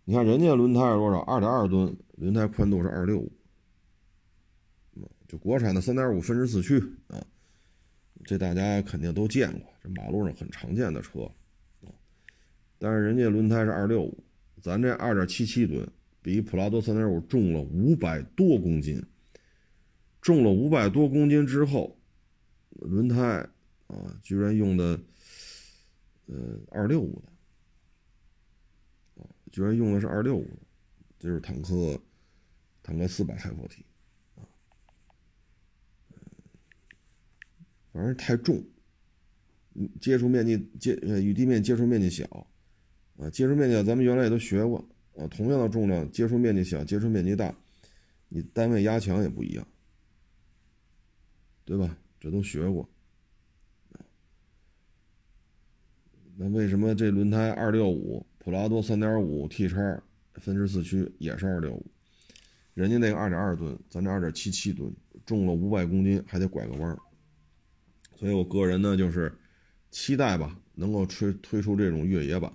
[0.09, 1.19] 你看人家轮胎是多少？
[1.23, 3.29] 二点二吨，轮胎宽度是二六五，
[5.27, 7.21] 就国产的三点五分时四驱啊，
[8.23, 11.23] 这大家肯定都见过，这马路上很常见的车
[11.81, 11.91] 啊。
[12.79, 14.23] 但是人家轮胎是二六五，
[14.61, 15.85] 咱这二点七七吨，
[16.21, 19.03] 比普拉多三点五重了五百多公斤，
[20.21, 21.99] 重了五百多公斤之后，
[22.69, 23.45] 轮胎
[23.87, 24.97] 啊，居然用的
[26.27, 27.33] 呃二六五的。
[29.51, 30.47] 居然用的是二六五，
[31.19, 32.01] 就是坦克，
[32.83, 33.81] 坦克四百 HFT，
[34.35, 34.43] 啊，
[37.91, 38.63] 反正太重，
[39.99, 42.47] 接触面积接呃与地面接触面积小，
[43.17, 44.77] 啊，接触面积咱们原来也都学过，
[45.15, 47.55] 啊，同样的重量，接触面积小，接触面积大，
[48.29, 49.67] 你单位压强也不一样，
[51.65, 51.97] 对吧？
[52.19, 52.89] 这都学过，
[56.35, 58.25] 那为什么这轮胎二六五？
[58.47, 60.01] 普拉多三点五 T 叉
[60.35, 61.85] 分时四驱也是二六五，
[62.75, 64.89] 人家那个二点二吨，咱这二点七七吨，
[65.25, 66.97] 重了五百公斤还得拐个弯儿，
[68.15, 69.37] 所以我个人呢就是
[69.91, 72.49] 期待吧，能够推推出这种越野版，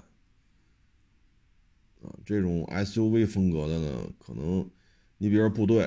[2.00, 4.66] 啊，这种 SUV 风格的呢，可能
[5.18, 5.84] 你比如说部队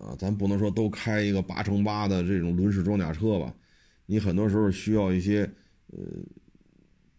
[0.00, 3.54] 啊，咱不能说都开一个八乘八的这种轮式装甲车吧，
[4.06, 5.48] 你很多时候需要一些
[5.92, 6.02] 呃，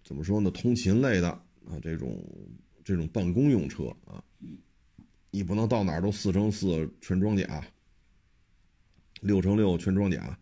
[0.03, 1.43] 怎么说呢，通勤类的。
[1.69, 2.23] 啊，这种
[2.83, 4.23] 这种办公用车啊，
[5.29, 7.63] 你不能到哪儿都四乘四全装甲，
[9.21, 10.39] 六乘六全装甲，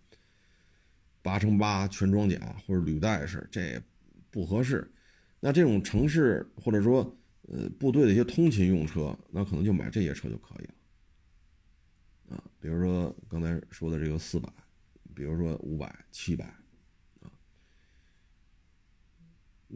[1.22, 3.82] 八乘八全装甲或者履带式，这
[4.30, 4.88] 不合适。
[5.40, 7.02] 那这种城市或者说
[7.48, 12.36] 呃部队的一些通勤用车，那可能就买这些车就可以了。
[12.36, 14.48] 啊，比如说刚才说的这个四百，
[15.16, 16.54] 比如说五百、七百。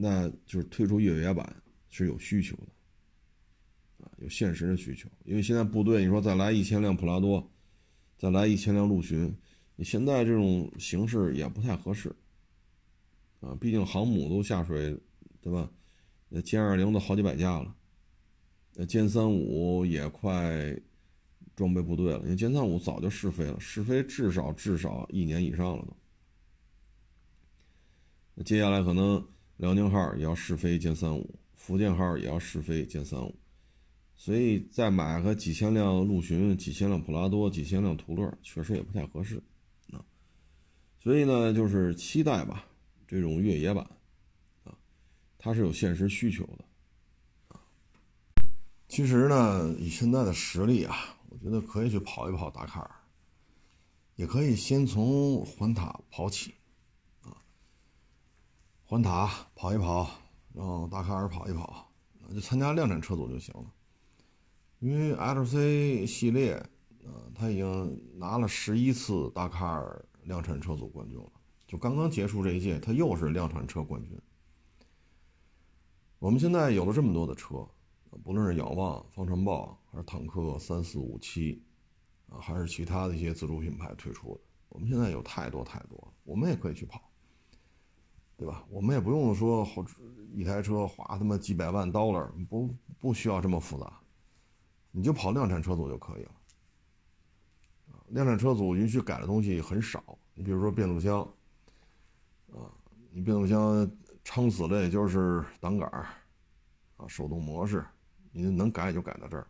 [0.01, 5.09] 那就是推出越野版是有需求的，啊，有现实的需求。
[5.25, 7.51] 因为现在部队，你说再来一千辆普拉多，
[8.17, 9.35] 再来一千辆陆巡，
[9.75, 12.15] 你现在这种形式也不太合适，
[13.41, 14.97] 啊，毕竟航母都下水，
[15.41, 15.69] 对吧？
[16.29, 17.75] 那歼二零都好几百架了，
[18.75, 20.81] 那歼三五也快
[21.57, 25.93] 装备部队了，因为歼三五早就试飞了，试飞至少至少一年以上了都。
[28.35, 29.21] 那接下来可能。
[29.59, 33.35] 辽宁号也要试飞歼三五，福建号也要试飞歼三五，
[34.15, 39.35] 所以再买个几千辆陆巡、几千辆普拉多、几千辆途乐，确实也不太合适
[39.91, 39.99] 啊。
[40.97, 42.65] 所以呢，就是期待吧，
[43.05, 43.85] 这种越野版
[44.63, 44.71] 啊，
[45.37, 46.63] 它是有现实需求的
[47.49, 47.59] 啊。
[48.87, 50.95] 其实呢，以现在的实力啊，
[51.27, 52.89] 我觉得可以去跑一跑达喀尔，
[54.15, 56.53] 也可以先从环塔跑起。
[58.89, 60.09] 环塔跑一跑，
[60.51, 61.87] 然后达喀尔跑一跑，
[62.33, 63.71] 就参加量产车组就行了。
[64.79, 66.53] 因为 LC 系列，
[67.03, 71.31] 呃，他已经拿了十一次达喀尔量产车组冠军了，
[71.67, 74.19] 就刚刚结束这一届，他又是量产车冠军。
[76.17, 77.63] 我们现在有了这么多的车，
[78.23, 81.63] 不论是仰望、方程豹，还是坦克三四五七，
[82.27, 87.07] 啊，还是其他的一些自主品牌推出的，我们现在有太多太多，我们也可以去跑。
[88.39, 88.63] 对吧？
[88.69, 89.85] 我们也不用说好
[90.33, 93.99] 一台车花他妈几百万 dollar，不不需要这么复杂，
[94.91, 96.31] 你就跑量产车组就可以了。
[98.07, 101.19] 量产车组允许改的东西很少，你比如说变速箱，
[102.53, 102.71] 啊，
[103.11, 103.91] 你变速箱
[104.23, 106.07] 撑死了也就是挡杆儿
[106.95, 107.85] 啊，手动模式，
[108.31, 109.45] 你能改也就改到这儿。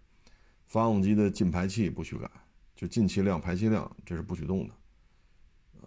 [0.65, 2.27] 发动机的进排气不许改，
[2.75, 4.73] 就进气量、排气量这是不许动的，
[5.79, 5.85] 啊，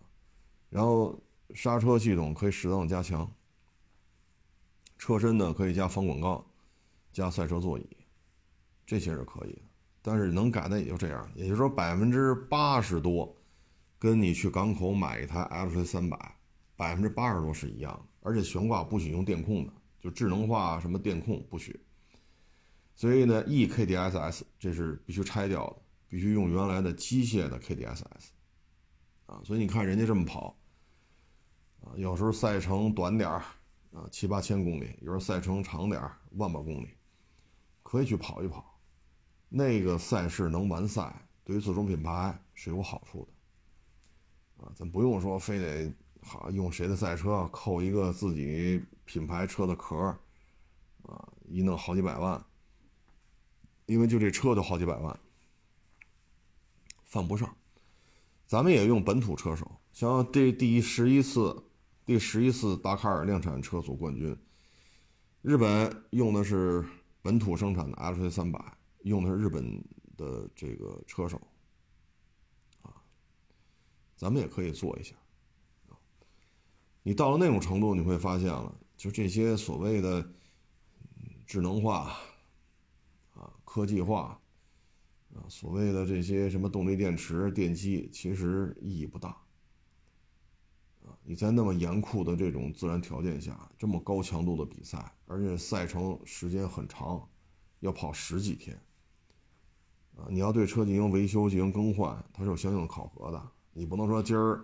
[0.70, 1.20] 然后。
[1.54, 3.30] 刹车系统可以适当的加强，
[4.98, 6.44] 车身呢可以加防滚杠，
[7.12, 7.86] 加赛车座椅，
[8.86, 9.62] 这些是可以的，
[10.00, 13.36] 但是能改的也就这样，也就是说百分之八十多，
[13.98, 16.36] 跟你去港口买一台 L C 三百，
[16.76, 21.78] 百分之八十多是一样的，而且悬挂不许用电控的，就智能化什么电控不许，
[22.94, 25.76] 所以呢 E K D S S 这是必须拆掉的，
[26.08, 28.32] 必须用原来的机械的 K D S S，
[29.26, 30.56] 啊，所以你看人家这么跑。
[31.84, 33.44] 啊，有时候赛程短点儿，
[33.92, 36.88] 啊七八千公里；有时候赛程长点儿，万把公里，
[37.82, 38.78] 可以去跑一跑，
[39.48, 49.96] 那个赛事能完赛，对于自主品牌是有好处的，啊，咱不用说非得好用谁的赛车扣一个自己品牌车的壳，
[51.02, 52.40] 啊，一弄好几百万，
[53.86, 55.18] 因为就这车就好几百万，
[57.04, 57.52] 犯不上。
[58.46, 61.64] 咱们也用本土车手，像这第十一次，
[62.04, 64.36] 第十一次达喀尔量产车组冠军，
[65.40, 66.84] 日本用的是
[67.22, 68.78] 本土生产的 LC 三百。
[69.04, 69.84] 用的是日本
[70.16, 71.36] 的这个车手，
[72.82, 73.02] 啊，
[74.14, 75.16] 咱们也可以做一下，
[77.02, 80.32] 你到了那种程度，你会发现了，就这些所谓的
[81.44, 82.16] 智能化，
[83.34, 84.40] 啊，科技化，
[85.34, 89.36] 啊，所谓的这些什么动力电池、电机，其实意义不大，
[91.24, 97.28] 你在那么严酷的这种自然条件下，这么高强度的比赛，而且赛程时间很长，
[97.80, 98.76] 要跑十几天。
[100.16, 103.50] 啊，你要对车进行维修、进行更换，它是有相应的考核的。
[103.72, 104.62] 你不能说今儿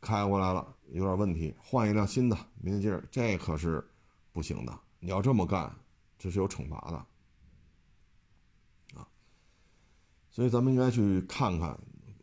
[0.00, 3.86] 开过来了有点问题，换一辆新的，明天接着这可是
[4.32, 4.80] 不行的。
[4.98, 5.72] 你要这么干，
[6.18, 6.96] 这是有惩罚的。
[8.98, 9.06] 啊，
[10.30, 11.78] 所以咱们应该去看看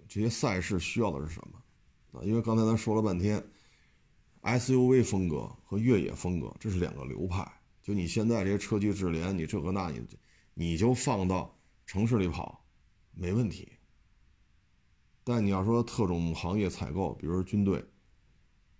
[0.07, 2.23] 这些赛事需要的是什么啊？
[2.23, 3.41] 因为刚才咱说了半天
[4.47, 7.45] ，SUV 风格和越野风格这是两个流派。
[7.83, 10.01] 就你现在这些车机智联，你这个那，你
[10.53, 11.53] 你就放到。
[11.89, 12.65] 城市里跑，
[13.13, 13.71] 没问题。
[15.23, 17.81] 但你要说特种行业采购，比如说军队，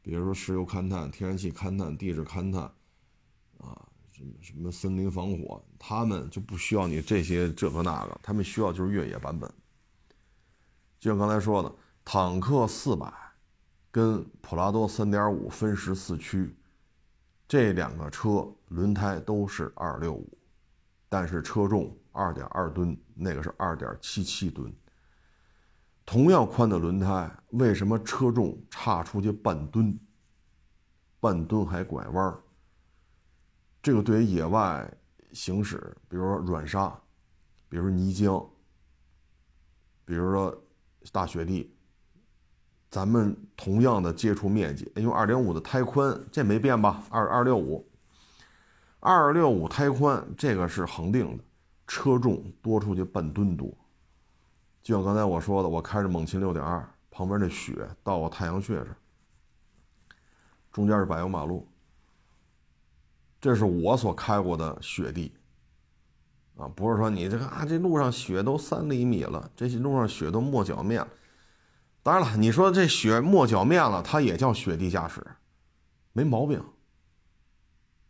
[0.02, 2.64] 比如说石油勘探、天然气勘探、地质勘探，
[3.60, 9.50] 啊，什么什么森林防火，他们就不需要你这些这个那个，他们需要就是越野版本。
[11.00, 13.10] 就像刚才说的，坦克四百
[13.98, 16.56] 跟普拉多三点五分时四驱，
[17.48, 20.38] 这两个车轮胎都是二六五，
[21.10, 21.98] 但是车重。
[22.12, 24.72] 二点二吨，那个是二点七七吨。
[26.06, 30.00] 同样宽的轮胎，为什么车重差出去半吨？
[31.20, 32.40] 半吨还拐弯
[33.82, 34.92] 这个对于野外
[35.32, 36.90] 行驶，比如说软沙，
[37.68, 38.48] 比如说泥浆，
[40.06, 40.64] 比如说
[41.12, 41.76] 大雪地，
[42.90, 47.04] 咱们同样的接触面积，因为二点五的胎宽，这没变吧？
[47.10, 47.86] 二二六五，
[49.00, 51.44] 二六五胎宽，这个是恒定的。
[51.90, 53.70] 车重多出去半吨多，
[54.84, 58.88] 就像刚才我说的，我开着猛禽六点二，旁边那雪到我太阳穴这，
[60.70, 61.66] 中间是柏油马路，
[63.40, 65.32] 这是我所开过的雪地，
[66.58, 71.08] 啊，不是说你这个啊，这路上雪都三厘米了，这些路上雪都没脚面，
[72.08, 75.22] 当然了，你说这雪没脚面了，它也叫雪地驾驶，
[76.14, 76.64] 没毛病。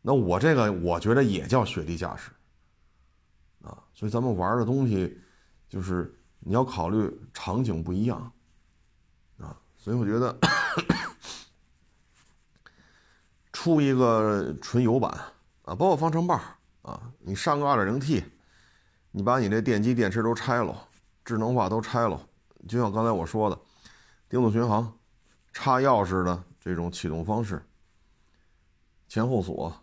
[0.04, 2.30] 那我这个我觉得也叫雪地驾驶。
[3.64, 5.20] 啊，所以咱们玩的东西，
[5.68, 8.32] 就是你要考虑场景不一样，
[9.40, 10.38] 啊，所以我觉得
[13.52, 15.12] 出一个纯油版
[15.64, 16.40] 啊，包括方程豹
[16.84, 18.24] 啊，你上个二点零 T，
[19.10, 20.88] 你把你这电机电池都拆了，
[21.26, 22.22] 智能化都拆了，
[22.68, 23.60] 就像刚才我说的，
[24.30, 24.92] 定速巡航，
[25.54, 27.64] 插钥匙的这种启动方式，
[29.08, 29.74] 前后锁，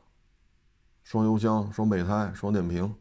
[1.02, 2.94] 双油箱、双备胎、双电瓶。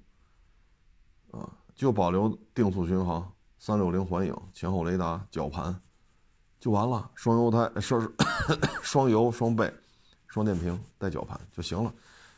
[1.31, 5.75] 啊，就保留定速巡航、三六零环影、前后雷达、绞盘，
[6.59, 7.09] 就完了。
[7.15, 8.13] 双油胎设置，
[8.83, 9.73] 双油双备，
[10.27, 11.91] 双电瓶带绞盘就行了。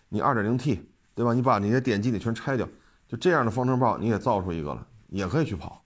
[0.07, 1.33] 你二点零 T 对吧？
[1.33, 2.65] 你把那些电机你全拆掉，
[3.07, 5.83] 就这样的方程豹你也造出一个了，也可以去跑。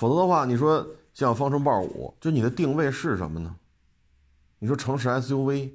[0.00, 3.54] 否则的话，你说像方程豹五，就你的定位是什么呢？
[4.58, 5.72] 你说城市 SUV，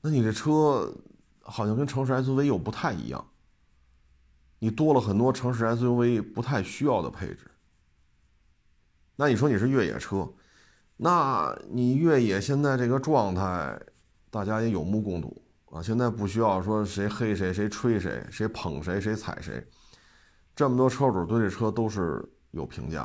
[0.00, 0.90] 那你这车？
[1.42, 3.22] 好像跟城市 SUV 又不太一样，
[4.58, 7.50] 你多了很多城市 SUV 不太需要的配置。
[9.16, 10.26] 那你说你是越野车，
[10.96, 13.78] 那你越野现在这个状态，
[14.30, 15.82] 大家也有目共睹啊。
[15.82, 19.62] 现在不需要说谁黑谁，谁吹谁，谁捧谁，谁踩谁，
[20.54, 23.02] 这么多车主对这车都是有评价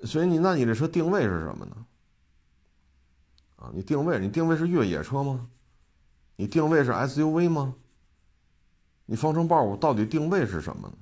[0.00, 0.06] 的。
[0.06, 1.76] 所以你那你这车定位是什么呢？
[3.56, 5.48] 啊，你定位你定位是越野车吗？
[6.36, 7.74] 你定位是 SUV 吗？
[9.06, 10.94] 你方程豹五到底定位是什么呢？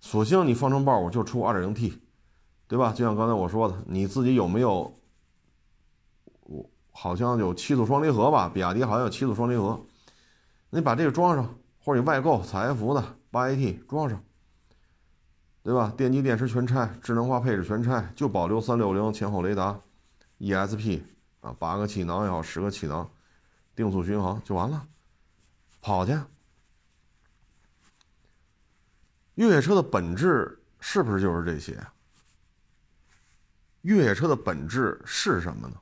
[0.00, 1.98] 索性你方程豹五就出 2.0T，
[2.66, 2.92] 对吧？
[2.92, 4.98] 就像刚才我说的，你自己有没有？
[6.40, 9.80] 我好像有七速双离合吧，比亚迪好像有七速双离合，
[10.70, 14.22] 你把这个装上，或者你外购采埃孚的八 AT 装上，
[15.62, 15.92] 对吧？
[15.96, 19.80] 电机电池全拆，智能化配置全拆，就保留360前后雷达
[20.38, 21.02] ，ESP
[21.40, 23.10] 啊，八个气囊也好，十个气囊。
[23.74, 24.86] 定速巡航就完了，
[25.80, 26.16] 跑去。
[29.36, 31.82] 越野车的本质是不是就是这些？
[33.80, 35.74] 越野车的本质是什么呢？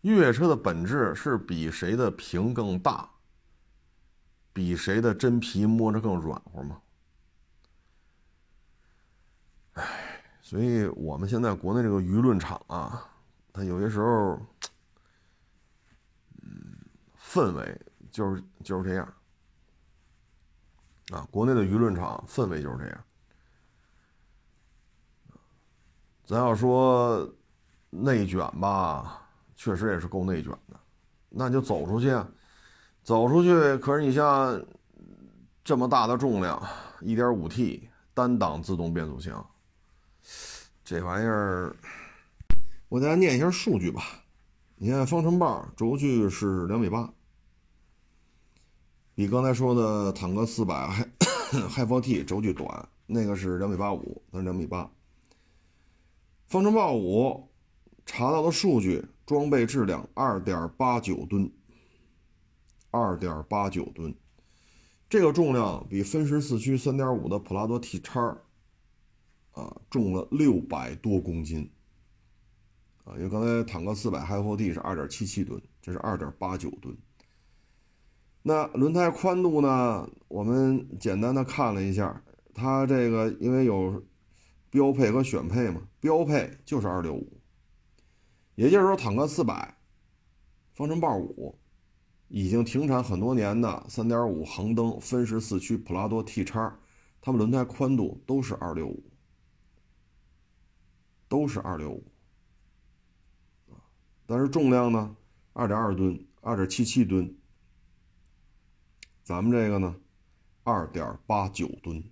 [0.00, 3.10] 越野车的本质是比谁的屏更大，
[4.56, 6.80] 比谁的真皮摸着更软和吗？
[9.74, 13.06] 哎，所以我们现在国内这个舆论场啊，
[13.52, 14.40] 它有些时候，
[16.40, 16.78] 嗯，
[17.20, 17.78] 氛围
[18.10, 19.14] 就是就是这样。
[21.10, 23.04] 啊，国内的舆论场氛围就是这样。
[26.24, 27.30] 咱要说
[27.90, 30.80] 内卷吧，确实也是够内卷的。
[31.28, 32.08] 那就走出去，
[33.06, 33.76] 走出去。
[33.76, 34.60] 可是你像
[35.62, 36.60] 这么大的重量
[37.02, 37.82] ，1.5T
[38.12, 39.48] 单档自动变速箱，
[40.84, 41.76] 这玩意儿，
[42.88, 44.02] 我给大家念一下数据吧。
[44.74, 47.08] 你看方程豹轴距是两米八。
[49.14, 51.04] 比刚才说的坦克四百还
[51.70, 54.90] Hi4T 轴距短，那个是两米八五，那是两米八。
[56.48, 57.48] 方程豹五
[58.04, 61.48] 查到的数据，装备质量二点八九吨，
[62.96, 64.14] 二点八九吨，
[65.08, 68.38] 这个重量比分时四驱三点五的普拉多 T 叉
[69.52, 71.70] 啊重了六百多公斤
[73.04, 76.96] 啊，因为刚才坦克四百 Hi4T 是二点七七吨，这是二点八九吨。
[78.42, 80.08] 那轮胎宽度呢？
[80.28, 82.22] 我们简单的看了一下，
[82.54, 84.02] 它这个因为有
[84.70, 87.40] 标配和选配嘛，标配就是二六五，
[88.54, 89.76] 也就是说坦克四百、
[90.74, 91.58] 方程豹五
[92.28, 96.78] 已经停产很多年的三点五横蹬分时四驱普拉多 T 叉，
[97.20, 99.02] 它们轮胎宽度都是二六五，
[101.28, 102.04] 都是二六五
[104.26, 105.14] 但是重量呢，
[105.52, 107.32] 二点二吨，二点七七吨。
[109.22, 109.94] 咱们这个呢，
[110.64, 112.02] 二点八九吨，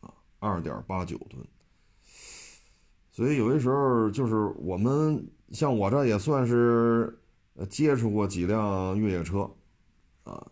[0.00, 1.46] 啊，二点八九吨。
[3.10, 7.16] 所以有些时候就是我们像我这也算是
[7.68, 9.50] 接触过几辆越野车，
[10.24, 10.46] 啊，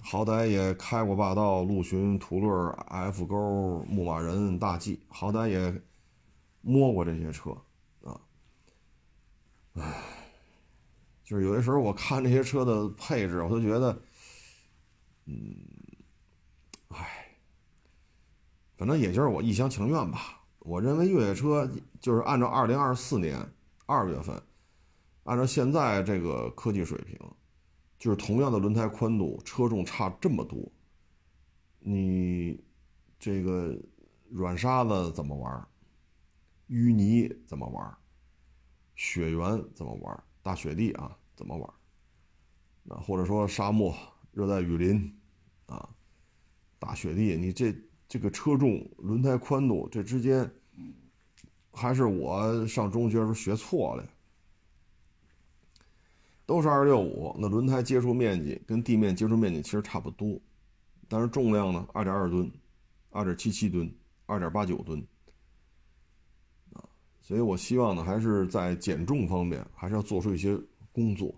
[0.00, 5.82] 好歹也开过霸道、陆巡、途乐、F 勾、牧马人、大 G，好歹也
[6.60, 7.50] 摸过这些车，
[8.02, 8.20] 啊，
[9.74, 10.02] 唉，
[11.24, 14.02] 就是有些时候我看这些车的配置，我都觉得。
[15.30, 15.54] 嗯，
[16.88, 17.36] 唉，
[18.78, 20.40] 反正也就是我一厢情愿吧。
[20.60, 23.38] 我认为越野车就是按照二零二四年
[23.84, 24.42] 二月份，
[25.28, 27.18] 按照现在这个科技水平，
[27.98, 30.72] 就是同样的轮胎宽度，车重差这么多，
[31.80, 32.58] 你
[33.18, 33.78] 这个
[34.30, 35.68] 软沙子怎么玩？
[36.70, 37.94] 淤泥怎么玩？
[38.94, 40.24] 雪原怎么玩？
[40.42, 41.70] 大雪地啊怎么玩？
[42.82, 43.94] 那或者说沙漠、
[44.32, 45.14] 热带雨林。
[45.66, 45.86] 啊，
[46.78, 47.76] 大雪地，你这
[48.08, 50.50] 这个车重、轮胎宽度这之间，
[51.70, 54.08] 还是我上中学时候学错了。
[56.48, 60.40] 都是二六五，那轮胎接触面积跟地面接触面积其实差不多，
[61.06, 62.50] 但是重量呢，二点二吨、
[63.10, 63.94] 二点七七吨、
[64.24, 65.06] 二点八九吨，
[66.72, 66.80] 啊，
[67.20, 70.58] 所以我希望呢，还是在减重方面还是要做出一些
[70.90, 71.34] 工作。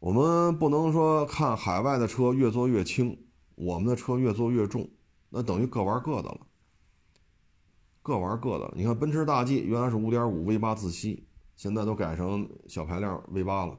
[0.00, 3.16] 我们不能说看海外的车越做越轻，
[3.54, 4.90] 我们的车越做越重，
[5.28, 6.40] 那等于各玩各的了。
[8.02, 8.72] 各玩各的。
[8.74, 13.78] 你看奔驰大 G 原来是五点五 V 八自吸，现在都改成小排量 V 八了，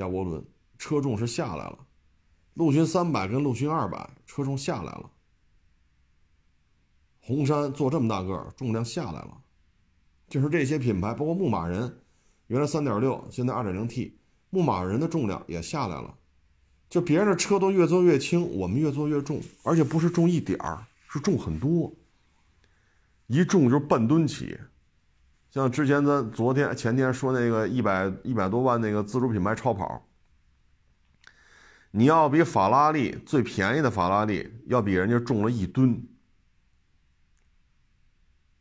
[0.00, 0.42] 加涡轮，
[0.78, 1.78] 车重是下来了。
[2.54, 5.10] 陆巡三百跟陆巡二百车重下来了。
[7.20, 9.42] 红山做这么大个，重量下来了。
[10.26, 12.00] 就是这些品牌，包括牧马人，
[12.46, 14.16] 原来三点六，现在二点零 T。
[14.48, 16.16] 牧马人的重量也下来了，
[16.88, 21.92] 就别人的车都越做越轻，我们越做越重，而且不是重一点儿，是重很多，
[23.26, 24.58] 一重就是半吨起。
[25.50, 30.06] 像之前咱昨天前天说那个一百一百多万那个自主品牌超跑，
[31.90, 36.06] 你要比法拉利最便宜的法拉利要比人家重了一吨，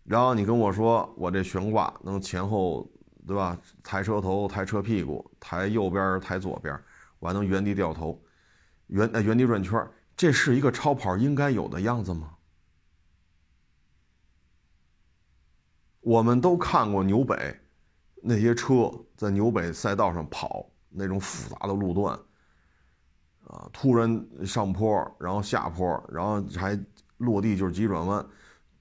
[0.04, 2.90] 然后你跟我说我这悬挂能前后。
[3.28, 3.56] 对吧？
[3.84, 6.76] 抬车头，抬车屁股，抬右边，抬左边，
[7.20, 8.20] 我还能原地掉头，
[8.88, 9.88] 原呃原地转圈
[10.18, 12.32] 这是一个超跑应该有的样子吗？
[16.10, 17.56] 我们都看过纽北
[18.24, 22.18] 那些车在纽北赛道上跑那种复杂的路段，
[23.46, 24.90] 啊，突然上坡，
[25.20, 26.76] 然后下坡，然后还
[27.18, 28.26] 落地就是急转弯，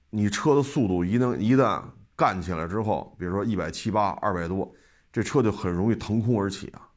[0.09, 1.83] 你车的速度一能一旦。
[2.15, 4.69] 干起来之后，比如说一百七八、二百多，
[5.09, 6.89] 这车就很容易腾空而起啊，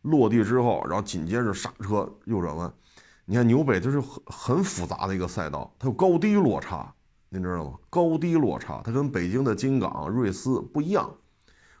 [0.00, 2.72] 落地之后，然后紧接着刹车右转弯。
[3.26, 6.94] 你看纽北就是很很复杂的一个赛道，它有高低落差，
[7.32, 7.78] 您知道吗？
[7.88, 11.14] 高低落差，它跟北京的金港、瑞思不一样，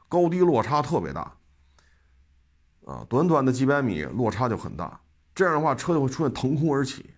[0.08, 1.34] 高低落差特别大。
[2.86, 5.00] 啊，短短的几百米落差就很大，
[5.34, 7.10] 这样的话车就会出现腾空而起。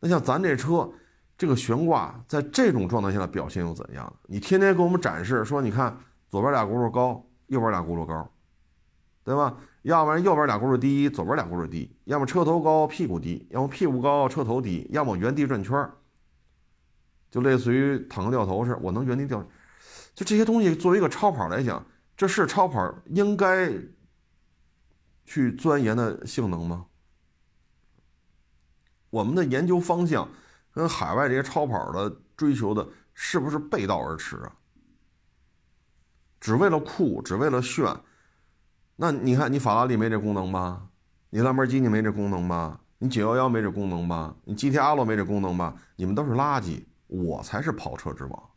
[0.00, 0.90] 那像咱这车，
[1.36, 4.10] 这个悬挂在这种状态下的表现又怎样？
[4.26, 5.94] 你天天给我们展示说，你看
[6.30, 8.26] 左边俩轱辘高，右边俩轱辘高，
[9.22, 9.54] 对吧？
[9.82, 15.90] 要不然右边俩轱辘低，左边俩轱辘低；要么车头高，屁股低；要么屁股高，车头低；要么原地转圈
[17.30, 18.78] 就类似于坦克掉头似的。
[18.78, 19.40] 我能原地掉，
[20.14, 23.72] 就这些东西作为一个超跑来讲，这是超跑应该。
[25.26, 26.86] 去钻研的性能吗？
[29.10, 30.28] 我们的研究方向
[30.72, 34.56] 跟海外这些超跑的追求的是不是背道而驰啊？
[36.40, 37.96] 只为了酷，只为了炫，
[38.96, 40.88] 那你看，你法拉利没这功能吧？
[41.28, 42.80] 你兰博基尼没这功能吧？
[42.98, 44.34] 你九幺幺没这功能吧？
[44.46, 45.76] 你 GT 阿罗没这功能吧？
[45.94, 48.50] 你们都是垃圾，我才是跑车之王。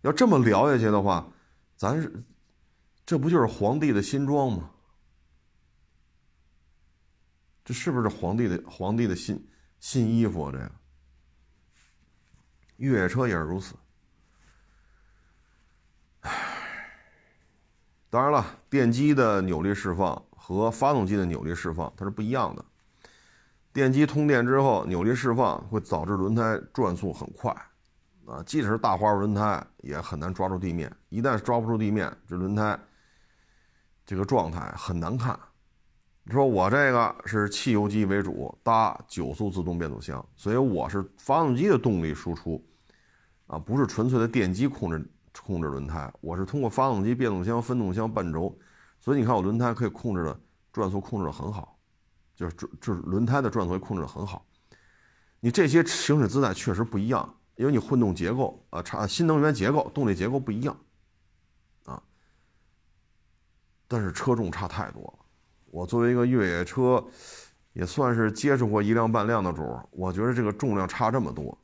[0.00, 1.30] 要这么聊下去的话，
[1.76, 2.24] 咱是
[3.04, 4.70] 这不就是皇帝的新装吗？
[7.64, 9.46] 这是不是皇帝的皇帝的新
[9.78, 10.52] 新衣服啊？
[10.52, 10.72] 这个
[12.78, 13.74] 越野车也是如此。
[16.20, 16.32] 唉，
[18.08, 22.64] 当然了，电机的扭力释放和发动机的扭力释放它是不一样的。
[23.72, 27.50] 电机通电之后，扭力释放会导致轮胎转速很快，
[28.26, 30.90] 啊，即使是大花轮胎也很难抓住地面。
[31.10, 32.78] 一旦抓不住地面，这轮胎
[34.04, 35.38] 这个状态很难看。
[36.24, 42.62] 你说我这个是汽油机为主，搭九速自动变速箱，所以我是发动机的动力输出，
[43.46, 45.10] 啊，不是纯粹的电机控制
[45.40, 48.58] 控制轮胎，我是通过发动机、变速箱、分动箱、半轴，
[48.98, 50.38] 所以你看我轮胎可以控制的
[50.72, 51.77] 转速控制的很好，
[52.38, 54.46] 就是就是轮胎的转速会控制的很好。
[55.40, 60.76] 你这些行驶姿态确实不一样，因为你混动结构啊，差新能源结构、动力结构不一样，
[61.84, 62.00] 啊，
[63.88, 65.24] 但是车重差太多了。
[65.66, 67.04] 我作为一个越野车，
[67.72, 71.58] 也算是接触过一辆半辆的主我觉得这个重量差这么多，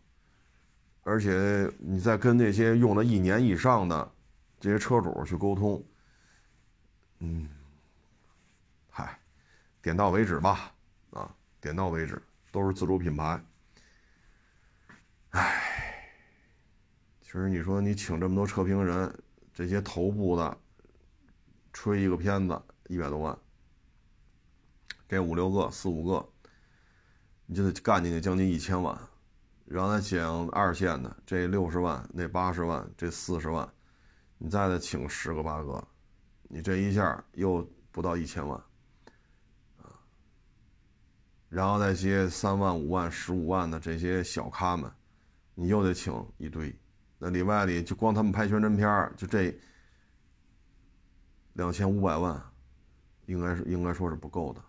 [1.02, 4.12] 而且你再跟那些用了一年以上的
[4.58, 5.84] 这些车主去沟通，
[7.20, 7.48] 嗯，
[9.84, 10.72] 点到为止吧，
[11.10, 11.30] 啊，
[11.60, 12.20] 点到为止，
[12.50, 13.38] 都是自主品牌。
[15.28, 16.08] 唉，
[17.20, 19.14] 其实你说你请这么多车评人，
[19.52, 20.58] 这些头部的
[21.70, 23.38] 吹一个片子一百多万。
[25.06, 26.26] 这五六个、四五个，
[27.44, 28.98] 你就得干进去将近一千万，
[29.66, 33.70] 然后再请二线的，这六十万、那八十万、这四十万，
[34.38, 35.86] 你再得请十个八个，
[36.44, 38.58] 你这一下又不到一千万，
[41.54, 44.90] 然后再接三万、五万、十五万的这些小咖们，
[45.54, 46.76] 你又得请一堆，
[47.16, 49.56] 那里外里就光他们拍宣传片就这
[51.52, 52.42] 两千五百万，
[53.26, 54.60] 应该是应该说是不够的。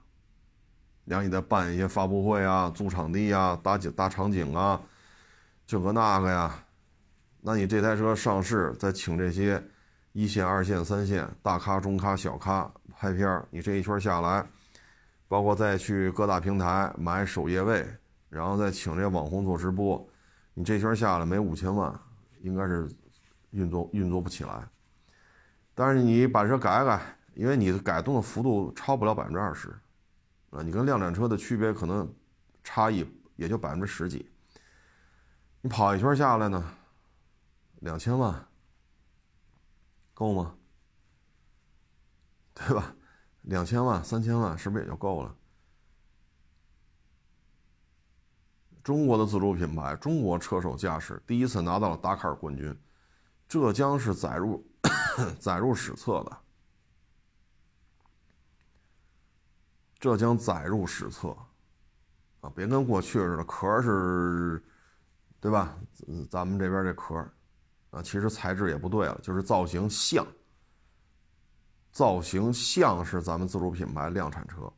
[1.06, 4.80] 然后你再办一些发布会啊，租场地啊，搭景搭场景啊，
[5.66, 6.64] 这个那个呀，
[7.42, 9.60] 那你这台车上市，再请这些
[10.12, 14.48] 一线、二线、三线大咖、中咖、小咖拍片你这一圈下来，
[15.28, 17.86] 包括再去各大平台买首页位，
[18.30, 20.08] 然后再请这些网红做直播，
[20.54, 21.98] 你这圈下来没五千万，
[22.42, 22.90] 应该是
[23.52, 24.68] 运作运作不起来。
[25.74, 27.02] 但是你把车改改，
[27.34, 29.76] 因为你的改动的幅度超不了百分之二十。
[30.52, 32.10] 啊，你跟量产车的区别可能
[32.64, 33.06] 差异
[33.36, 34.30] 也就百分之十几。
[35.62, 36.64] 你跑一圈下来呢，
[37.82, 38.48] 两千万
[40.14, 40.56] 够吗？
[42.56, 42.96] 对吧？
[43.48, 45.36] 两千万、三千万是不是也就够了？
[48.84, 52.76] 中国的自主品牌，中国车手驾驶第一次拿到了达喀尔冠军，
[53.48, 54.64] 这将是载入
[55.40, 56.38] 载入史册的。
[59.98, 61.36] 这将载入史册，
[62.42, 64.64] 啊，别跟过去似的，壳是，
[65.40, 65.76] 对吧？
[66.30, 67.16] 咱们这边这壳，
[67.90, 70.24] 啊，其实材质也不对了，就是造型像，
[71.96, 74.70] 造型像是咱们自主品牌量产车，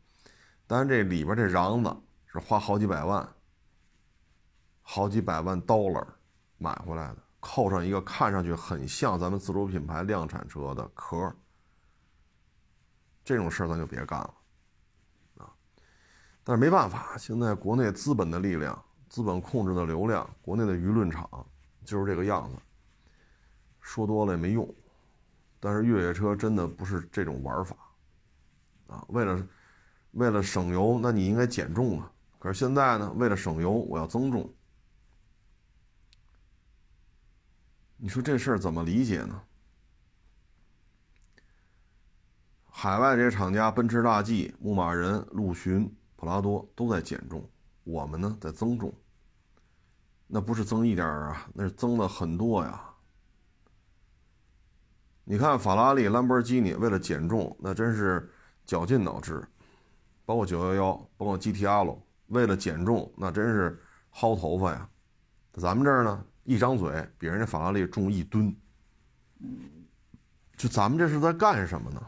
[0.68, 1.98] 但是这里边这瓤子
[2.28, 3.28] 是花好几百万，
[4.84, 6.06] 好几百万 dollar
[6.60, 11.36] 买回来的，扣上一个看上去很像咱们自主品牌量产车的壳，
[13.26, 14.34] 这种事咱就别干了。
[15.40, 15.50] 啊
[16.44, 21.28] 但是没办法，现在国内资本的力量、资本控制的流量、国内的舆论场
[21.84, 22.56] 就是这个样子。
[23.82, 24.72] 说多了也没用。
[25.68, 27.76] 但是越野车真的不是这种玩法
[28.88, 29.04] 啊！
[29.10, 29.48] 为了
[30.12, 32.10] 为了省油，那你应该减重啊。
[32.40, 34.50] 可是现在呢，为了省油，我要增重。
[37.98, 39.44] 你说这事儿怎么理解呢？
[42.68, 47.46] 海外这些厂家，奔驰、大 G、牧马人、陆巡、普拉多都在减重，
[47.84, 48.94] 我们呢在增重。
[50.28, 52.87] 那不是增一点啊，那是增了很多呀。
[55.30, 58.32] 你看法拉利、兰博基尼为了减重，那真是
[58.66, 59.46] 绞尽脑汁，
[60.26, 63.78] 包括911，包括 GTR，为了减重，那真是
[64.14, 64.90] 薅头发呀。
[65.56, 68.56] 咱们这儿呢，一张嘴比人家法拉利重一吨，
[70.56, 72.02] 就咱们这是在干什么呢？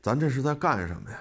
[0.00, 1.20] 咱这是在干什么呀？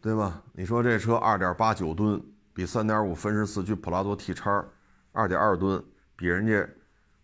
[0.00, 0.42] 对吧？
[0.52, 2.20] 你说这车二点八九吨，
[2.52, 4.50] 比三点五分时四驱普拉多 T 叉
[5.14, 5.82] 二点二吨，
[6.16, 6.68] 比人家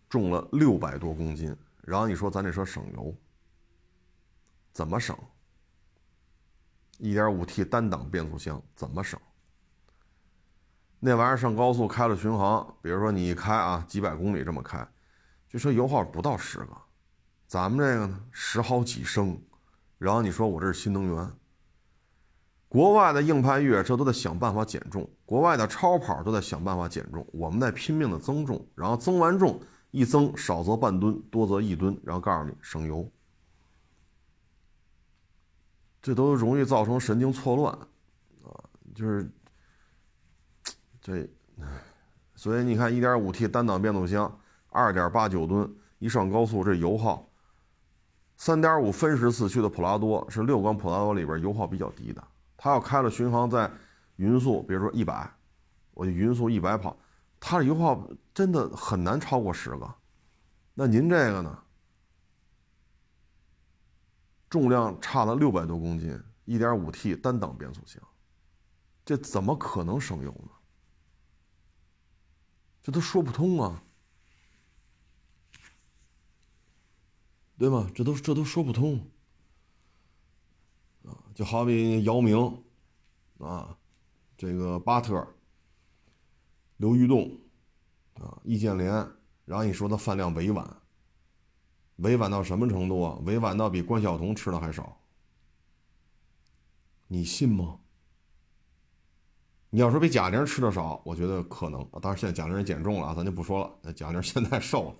[0.08, 1.54] 重了六百多公斤。
[1.82, 3.12] 然后你说咱这车省油，
[4.72, 5.16] 怎么省？
[6.98, 9.18] 一点五 T 单档变速箱怎么省？
[11.00, 14.86] 那玩意儿上高速开了巡航，比如说你一开啊几百公里这么开，
[15.48, 16.76] 就说油耗不到十个，
[17.48, 19.36] 咱们这个呢十好几升。
[19.98, 21.32] 然后你说我这是新能源。
[22.70, 29.60] 国外的硬派越野车都在想办法减重，国外的超跑都在想办法减重，我们在拼命的增重，然后增完重
[29.90, 33.10] 一增少则半吨，多则一吨，然后告诉你省油，
[36.00, 37.74] 这都容易造成神经错乱，
[38.44, 38.54] 啊，
[38.94, 39.28] 就是
[41.00, 41.28] 这，
[42.36, 44.40] 所以你看 1.5T 单档变速箱
[44.70, 47.28] ，2.89吨，一上高速这油耗
[48.38, 52.22] ，3.5分时四驱的普拉多是六缸普拉多里边油耗比较低的。
[52.62, 53.72] 他要开了巡航，在
[54.16, 55.34] 匀速，比如说一百，
[55.92, 56.94] 我就匀速一百跑，
[57.40, 59.94] 它的油耗真的很难超过十个。
[60.74, 61.62] 那您这个呢？
[64.50, 68.02] 重量差了六百多公斤，一点五 T 单档变速箱，
[69.06, 70.50] 这怎么可能省油呢？
[72.82, 73.82] 这都说不通啊，
[77.56, 77.90] 对吗？
[77.94, 79.10] 这都这都说不通。
[81.34, 82.62] 就好比姚明，
[83.38, 83.76] 啊，
[84.36, 85.26] 这个巴特，
[86.78, 87.38] 刘玉栋，
[88.14, 88.92] 啊，易建联，
[89.44, 90.76] 然后你说他饭量委婉，
[91.96, 93.18] 委婉到什么程度啊？
[93.24, 95.00] 委婉到比关晓彤吃的还少，
[97.06, 97.78] 你信吗？
[99.70, 101.88] 你要说比贾玲吃的少，我觉得可能。
[102.02, 103.72] 当然现在贾玲减重了啊，咱就不说了。
[103.82, 104.96] 那贾玲现在瘦了，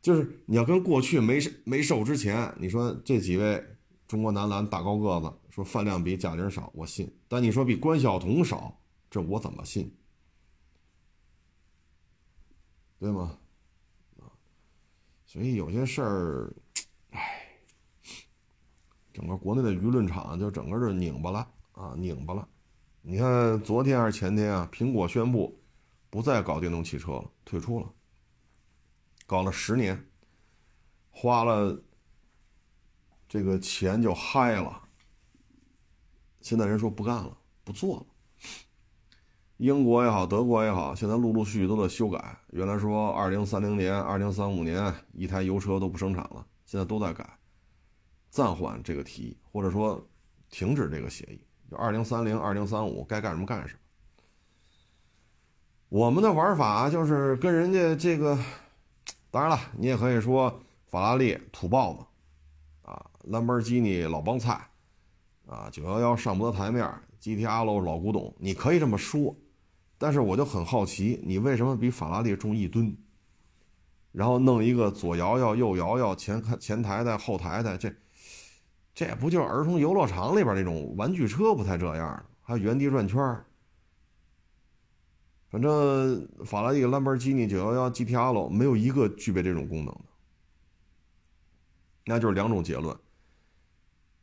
[0.00, 3.75] 就是你要跟过去没没瘦之前，你说这几位。
[4.06, 7.12] 中国男篮大高个子说饭量比贾玲少，我信。
[7.26, 8.78] 但你说比关晓彤少，
[9.10, 9.92] 这我怎么信？
[13.00, 13.36] 对吗？
[14.20, 14.30] 啊，
[15.26, 16.54] 所以有些事儿，
[17.10, 17.48] 唉，
[19.12, 22.48] 整个国内的舆论场就整个就拧巴了啊，拧巴了。
[23.02, 25.60] 你看昨天还是前天啊，苹果宣布
[26.10, 27.92] 不再搞电动汽车了，退出了，
[29.26, 30.08] 搞了十年，
[31.10, 31.82] 花了。
[33.28, 34.82] 这个钱就嗨了。
[36.40, 38.06] 现在人说不干了，不做了。
[39.56, 42.38] 英国也好，德国也好，现在陆陆续续都在修改。
[42.52, 47.38] 原来说二零三零年、二零三五年一台油车都不生产了，现在都在改，
[48.28, 50.06] 暂缓这个提议，或者说
[50.50, 51.40] 停止这个协议。
[51.70, 53.80] 就二零三零、二零三五该干什么干什么。
[55.88, 58.38] 我们的玩法就是跟人家这个，
[59.30, 62.04] 当然了，你也可以说法拉利土包子。
[63.26, 64.68] 兰博基尼老帮菜，
[65.46, 66.88] 啊，九幺幺上不得台面
[67.20, 69.34] ，GTR 老古董，你可以这么说，
[69.98, 72.96] 但是我就很好奇，你为什么比法拉利重一吨？
[74.12, 77.92] 然后弄一个左摇摇右摇摇，前前台的后台的，这
[78.94, 82.24] 这不就是儿童游乐场里边那种玩具车不太这样？
[82.40, 83.44] 还原地转圈
[85.48, 90.04] 反正法拉利、兰博基尼、九幺幺、GTR 没有一个具备这种功能的，
[92.04, 92.96] 那就是两种结论。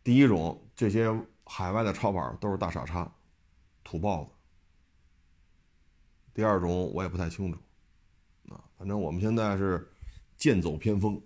[0.03, 1.09] 第一种，这些
[1.45, 3.09] 海外的超跑都是大傻叉、
[3.83, 4.31] 土包子。
[6.33, 7.57] 第二种，我也不太清楚，
[8.53, 9.89] 啊，反正我们现在是
[10.35, 11.21] 剑走偏锋，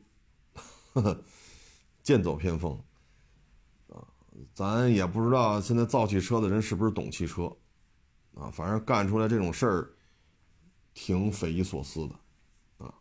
[2.04, 2.80] 剑走偏锋，
[3.88, 4.06] 啊，
[4.54, 7.46] 咱也不知道现在造汽车的人是不是懂汽车，
[8.36, 9.90] 啊，反正干出来这种事儿，
[10.94, 12.94] 挺匪夷所思的，啊，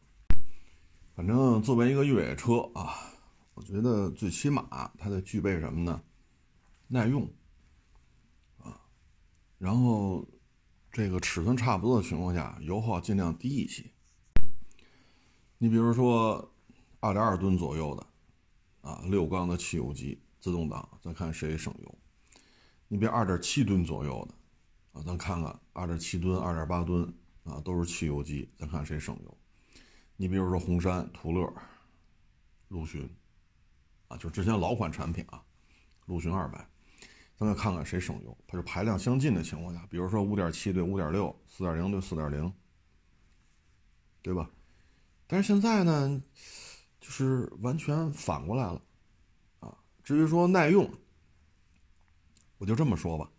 [1.15, 3.13] 反正作为一个越野车啊。
[3.57, 6.03] 我觉得最起码它得具备什么呢？
[6.89, 7.27] 耐用，
[8.59, 8.79] 啊，
[9.57, 10.29] 然后
[10.93, 13.91] 这个尺寸差不多的情况下，油耗尽量低一些。
[15.57, 16.53] 你比如说，
[17.01, 18.07] 二点二吨左右的，
[18.83, 21.99] 啊，六缸的汽油机自动挡，咱看谁省油。
[22.89, 24.35] 你别二点七吨左右的，
[25.01, 27.11] 啊，咱看看二点七吨、二点八吨
[27.45, 29.39] 啊，都是汽油机，咱看谁省油。
[30.19, 31.51] 你比如说红山、途乐、
[32.69, 33.11] 陆巡，
[34.09, 35.43] 啊，就之前老款产品啊，
[36.07, 36.69] 陆巡二百。
[37.39, 42.51] 咱再看看谁省油，它是排量相近的情况下，比如说五点七对五点六，四点零对四点零，
[44.23, 44.51] 对吧？
[45.27, 46.23] 但是现在呢，
[46.99, 48.81] 就是完全反过来了，
[49.61, 50.91] 啊，至于说耐用，
[52.57, 53.31] 我就这么说吧，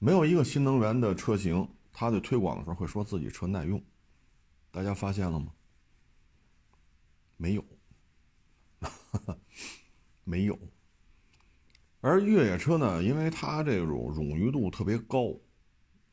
[0.00, 3.80] 没有一个新能源的车型，它在推广的时候会说自己车耐用，
[4.72, 5.52] 大家发现了吗？
[7.36, 7.64] 没有，
[8.80, 8.90] 哈
[9.26, 9.38] 哈
[10.28, 10.58] 没有。
[12.00, 15.34] 而越野车呢，因为它这种冗余度特别高，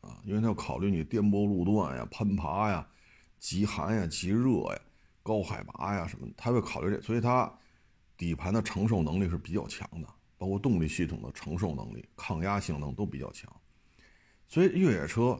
[0.01, 2.87] 啊，因为它要考虑你颠簸路段呀、攀爬呀、
[3.37, 4.81] 极寒呀、极热呀、
[5.21, 7.53] 高海拔呀什么，它会考虑这，所以它
[8.17, 10.07] 底盘的承受能力是比较强的，
[10.37, 13.53] 包括动力系统的承受能力、抗压性能都比较强。
[14.47, 15.39] 所以越野车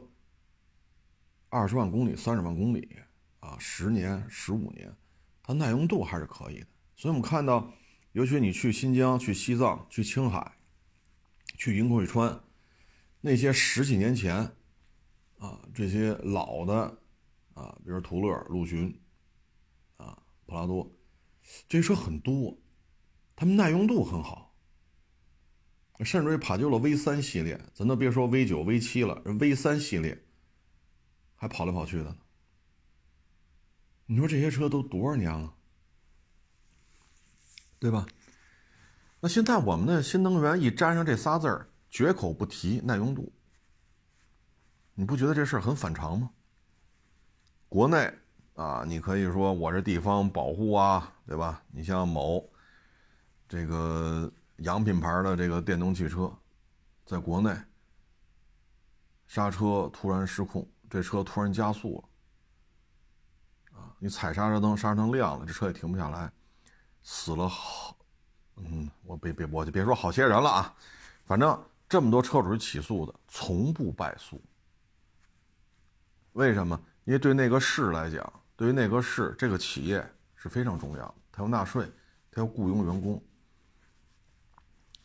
[1.48, 2.96] 二十万公里、三十万公里
[3.40, 4.94] 啊，十年、十五年，
[5.42, 6.66] 它耐用度还是可以的。
[6.94, 7.68] 所以我们看到。
[8.16, 10.56] 尤其你去新疆、去西藏、去青海、
[11.58, 12.42] 去云贵川，
[13.20, 14.36] 那些十几年前，
[15.36, 16.98] 啊，这些老的，
[17.52, 18.98] 啊，比如途乐、陆巡，
[19.98, 20.90] 啊，普拉多，
[21.68, 22.58] 这些车很多，
[23.36, 24.56] 他们耐用度很好，
[26.00, 30.24] 甚至于帕杰罗 V 三系列，咱都别说 V 九、V 七了，V 三系列
[31.34, 32.16] 还跑来跑去的。
[34.06, 35.54] 你说这些车都多少年了？
[37.78, 38.06] 对吧？
[39.20, 43.32] 那现在我们的新能源一沾上这仨字儿，绝口不提耐用度，
[44.94, 46.30] 你不觉得这事儿很反常吗？
[47.68, 48.12] 国内
[48.54, 51.62] 啊，你可以说我这地方保护啊，对吧？
[51.70, 52.48] 你像某
[53.48, 56.32] 这个洋品牌的这个电动汽车，
[57.04, 57.54] 在国内
[59.26, 62.02] 刹车突然失控，这车突然加速
[63.72, 66.30] 了，啊，你踩刹车灯，刹车灯亮了，这车也停不下来。
[67.08, 67.96] 死了好，
[68.56, 70.74] 嗯，我别别我就别说好些人了啊，
[71.24, 71.56] 反正
[71.88, 74.42] 这么多车主起诉的，从不败诉。
[76.32, 76.76] 为什么？
[77.04, 80.04] 因为对那个市来讲，对于那个市这个企业
[80.34, 81.88] 是非常重要的，他要纳税，
[82.28, 83.22] 他要雇佣员工。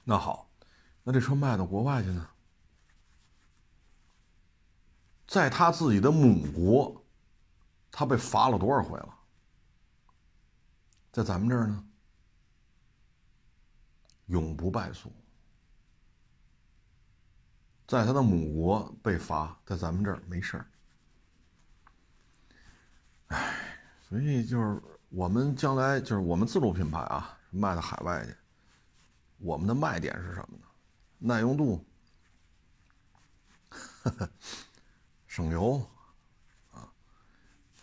[0.03, 0.49] 那好，
[1.03, 2.27] 那这车卖到国外去呢？
[5.27, 7.05] 在他自己的母国，
[7.91, 9.15] 他被罚了多少回了？
[11.11, 11.85] 在咱们这儿呢？
[14.31, 15.11] 永不败诉，
[17.85, 20.65] 在他的母国被罚，在咱们这儿没事儿。
[23.27, 23.77] 哎，
[24.07, 28.33] 所以就是我们将来就是我们自主品牌啊，卖到海外去，
[29.37, 30.63] 我们的卖点是什么呢？
[31.17, 31.85] 耐用度，
[35.27, 35.85] 省油
[36.71, 36.89] 啊。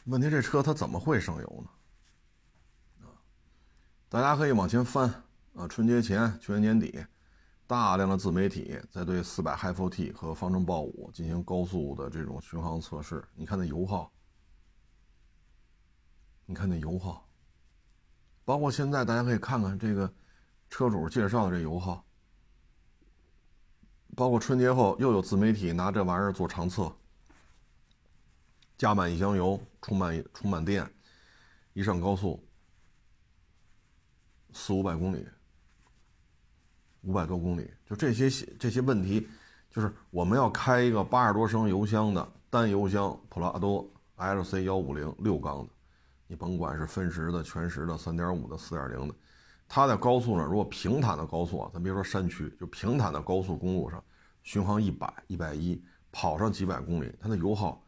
[0.04, 3.06] 问题这车它怎么会省油呢？
[4.08, 5.27] 大家可以往前翻。
[5.58, 7.04] 啊，春节前，去年年底，
[7.66, 13.26] 大量的自媒体在对四百 HiFi-T 和方程豹五进行高速的这种巡航测试。
[13.34, 14.12] 你看那油耗，
[16.46, 17.28] 你看那油耗，
[18.44, 20.08] 包括现在大家可以看看这个
[20.70, 22.06] 车主介绍的这油耗，
[24.14, 26.96] 包括春节后又有自媒体拿这玩意儿做长测，
[28.76, 30.88] 加满一箱油，充满充满电，
[31.72, 32.40] 一上高速，
[34.52, 35.26] 四五百公里。
[37.08, 38.28] 五百多公里，就这些
[38.58, 39.26] 这些问题，
[39.70, 43.88] 就是我们要开一个八十多升油箱的单油箱普拉多
[44.18, 45.72] LC 幺五零六缸的，
[46.26, 49.14] 你甭管是分时的、全时的、三点五的、四点零的，
[49.66, 54.04] 它在高速上，如果平坦的高速，咱别说山区，就平坦的高速公路上，
[54.42, 55.82] 巡航一百、一百一，
[56.12, 57.82] 跑上几百公里，它的油耗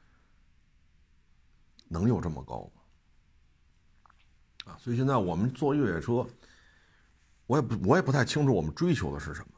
[1.89, 2.63] 能有这么高
[4.65, 4.73] 吗？
[4.73, 6.27] 啊，所以现在我们坐越野车。
[7.51, 9.49] 我也不，我也不太清楚我们追求的是什么。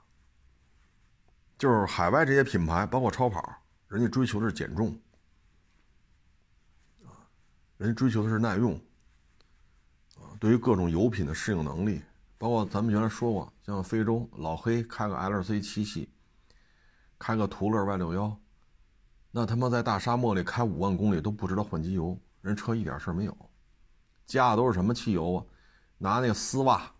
[1.58, 3.54] 就是海外这些品牌，包括超跑，
[3.86, 4.98] 人家追求的是减重，
[7.04, 7.12] 啊，
[7.76, 8.72] 人家追求的是耐用，
[10.16, 12.00] 啊，对于各种油品的适应能力，
[12.38, 16.08] 包括咱们原来说过，像非洲老黑开个 LC 七系，
[17.18, 18.40] 开个途乐 Y 六幺，
[19.30, 23.36] 那他妈在大沙漠里开五万公里都不知道换机油，人车一点事儿没有，
[24.24, 25.44] 加的都是什么汽油啊？
[25.98, 26.90] 拿那个丝袜。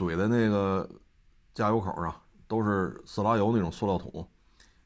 [0.00, 0.88] 怼在那个
[1.52, 2.14] 加油口上，
[2.48, 4.26] 都是色拉油那种塑料桶，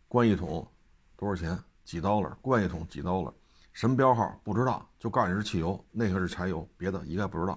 [0.09, 0.67] 灌一桶
[1.17, 1.57] 多少钱？
[1.85, 2.37] 几刀了？
[2.43, 3.33] 灌一桶几刀了？
[3.73, 7.57] 什么标号不知道，就告诉你是汽油，那个是柴油，别的一概不知道。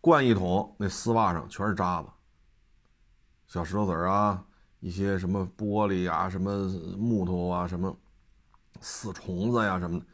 [0.00, 2.08] 灌一桶那丝袜上全是渣子，
[3.48, 4.44] 小石头子啊，
[4.78, 7.96] 一些什么玻璃啊，什么木头啊，什么
[8.80, 10.06] 死虫子呀什么的，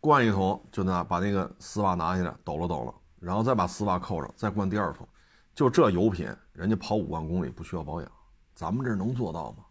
[0.00, 5.08] 灌一桶就拿把那个丝袜拿下来抖了抖了，然后再把丝袜扣上，再灌第二桶，
[5.54, 8.12] 就这油品，人家跑五万公里不需要保养，
[8.54, 9.64] 咱们这能做到吗？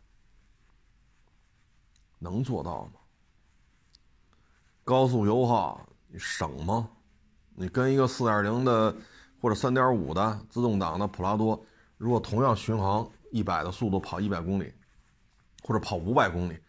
[2.19, 2.99] 能做到吗？
[4.83, 6.89] 高速油耗你省吗？
[7.55, 8.95] 你跟一个四点零的
[9.41, 11.65] 或者三点五的自动挡的普拉多，
[11.97, 14.73] 如果同样巡航一百的速度跑一百公里，
[15.63, 16.59] 或者跑五百公里，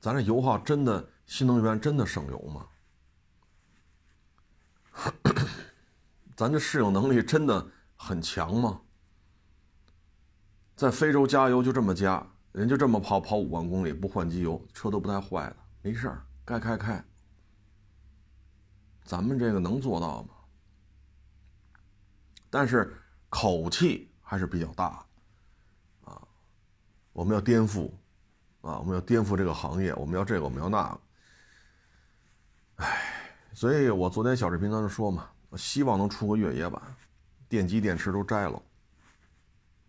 [0.00, 2.66] 咱这油耗真的新能源真的省油吗？
[6.36, 7.66] 咱这适应能力真的
[8.02, 8.80] 很强吗？
[10.74, 12.26] 在非洲加油就这么加。
[12.50, 17.02] 人就这么跑跑五万公里不换机油，车都不带坏的，没事儿，该开开。
[19.04, 20.34] 咱们这个能做到吗？
[22.50, 22.94] 但是
[23.30, 25.02] 口气还是比较大，
[26.04, 26.20] 啊，
[27.14, 27.90] 我们要颠覆，
[28.60, 31.00] 啊，我们要颠覆这个行业，我们要这个，我们要那个。
[32.84, 36.82] 唉，所以我昨天小视频当中说嘛，我希望能出个越野版，
[37.52, 38.62] 电机电池都摘了。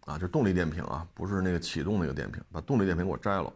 [0.01, 3.53] 啊，就动力电瓶啊，不是那个启动那个电瓶，把动力电瓶给我摘了，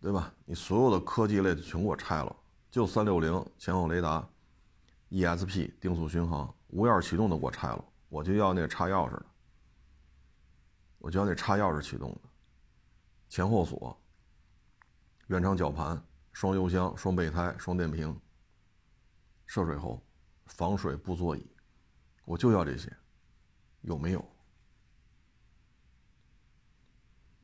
[0.00, 0.32] 对吧？
[0.46, 2.34] 你所有的科技类的全给我拆了，
[2.70, 4.26] 就三六零前后雷达
[5.10, 9.26] ，ESP 定速巡航，无钥匙启动的给我拆了，我就要那个插钥匙的，
[10.96, 12.20] 我就要那插钥匙启动的，
[13.28, 14.00] 前后锁，
[15.26, 16.02] 原厂绞盘，
[16.32, 18.18] 双油箱，双备胎，双电瓶，
[19.44, 20.02] 涉水喉，
[20.46, 21.46] 防水布座椅，
[22.28, 22.94] 我就要这些，
[23.80, 24.20] 有没有？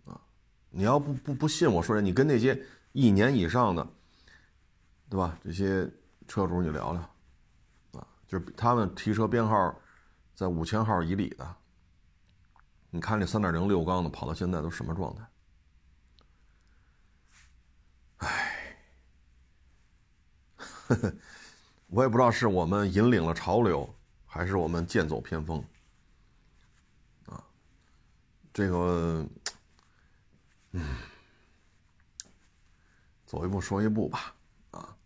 [0.04, 0.20] 啊
[0.68, 2.62] 你要不不不信我说的，你跟那些
[2.92, 3.88] 一年以上的，
[5.08, 5.38] 对吧？
[5.42, 5.90] 这些
[6.28, 7.00] 车主你聊聊，
[7.98, 9.74] 啊，就是他们提车编号
[10.34, 11.56] 在五千号以里的，
[12.90, 15.26] 你看这三点零六缸的跑到现在都什么状态？
[18.18, 18.76] 唉，
[21.88, 23.93] 我也不知道是我们引领了潮流，
[24.34, 25.64] 还是我们剑走偏锋，
[27.26, 27.40] 啊，
[28.52, 29.24] 这个。
[30.72, 30.82] 嗯，
[33.24, 34.34] 走一步说一步吧，
[34.72, 34.96] 啊，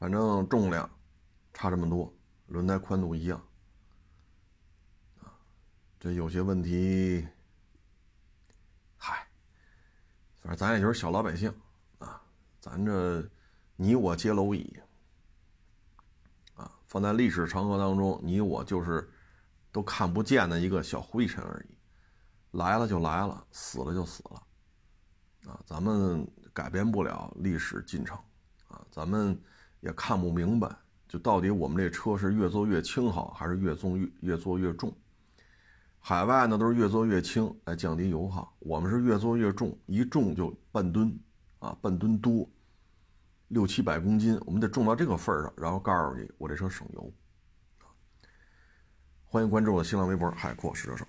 [0.00, 0.90] 反正重量
[1.52, 2.12] 差这么多，
[2.48, 3.40] 轮胎宽度一样，
[5.22, 5.30] 啊，
[6.00, 7.24] 这有些问题，
[8.96, 9.28] 嗨，
[10.40, 11.54] 反正咱也就是小老百姓，
[12.00, 12.20] 啊，
[12.60, 13.24] 咱这
[13.76, 14.76] 你我皆蝼蚁，
[16.94, 19.10] 放在历史长河当中，你我就是
[19.72, 21.74] 都看不见的一个小灰尘而已。
[22.52, 28.16] 来了就来了，死了就死了，啊，咱们改变不了历史进程，
[28.68, 29.36] 啊，咱们
[29.80, 30.70] 也看不明白，
[31.08, 34.96] 就到底我们这车是越做越轻好，还是越做越越做越重？
[35.98, 41.18] 海外呢都是越做越轻来降低油耗，我们是越做越重，一重就半吨，
[41.58, 42.48] 啊，半吨多，
[43.48, 47.12] 六七百公斤，我们得重到这个份儿上，然后告诉你我这车省油。
[49.24, 51.06] 欢迎关注我的新浪微博“海阔试车手”。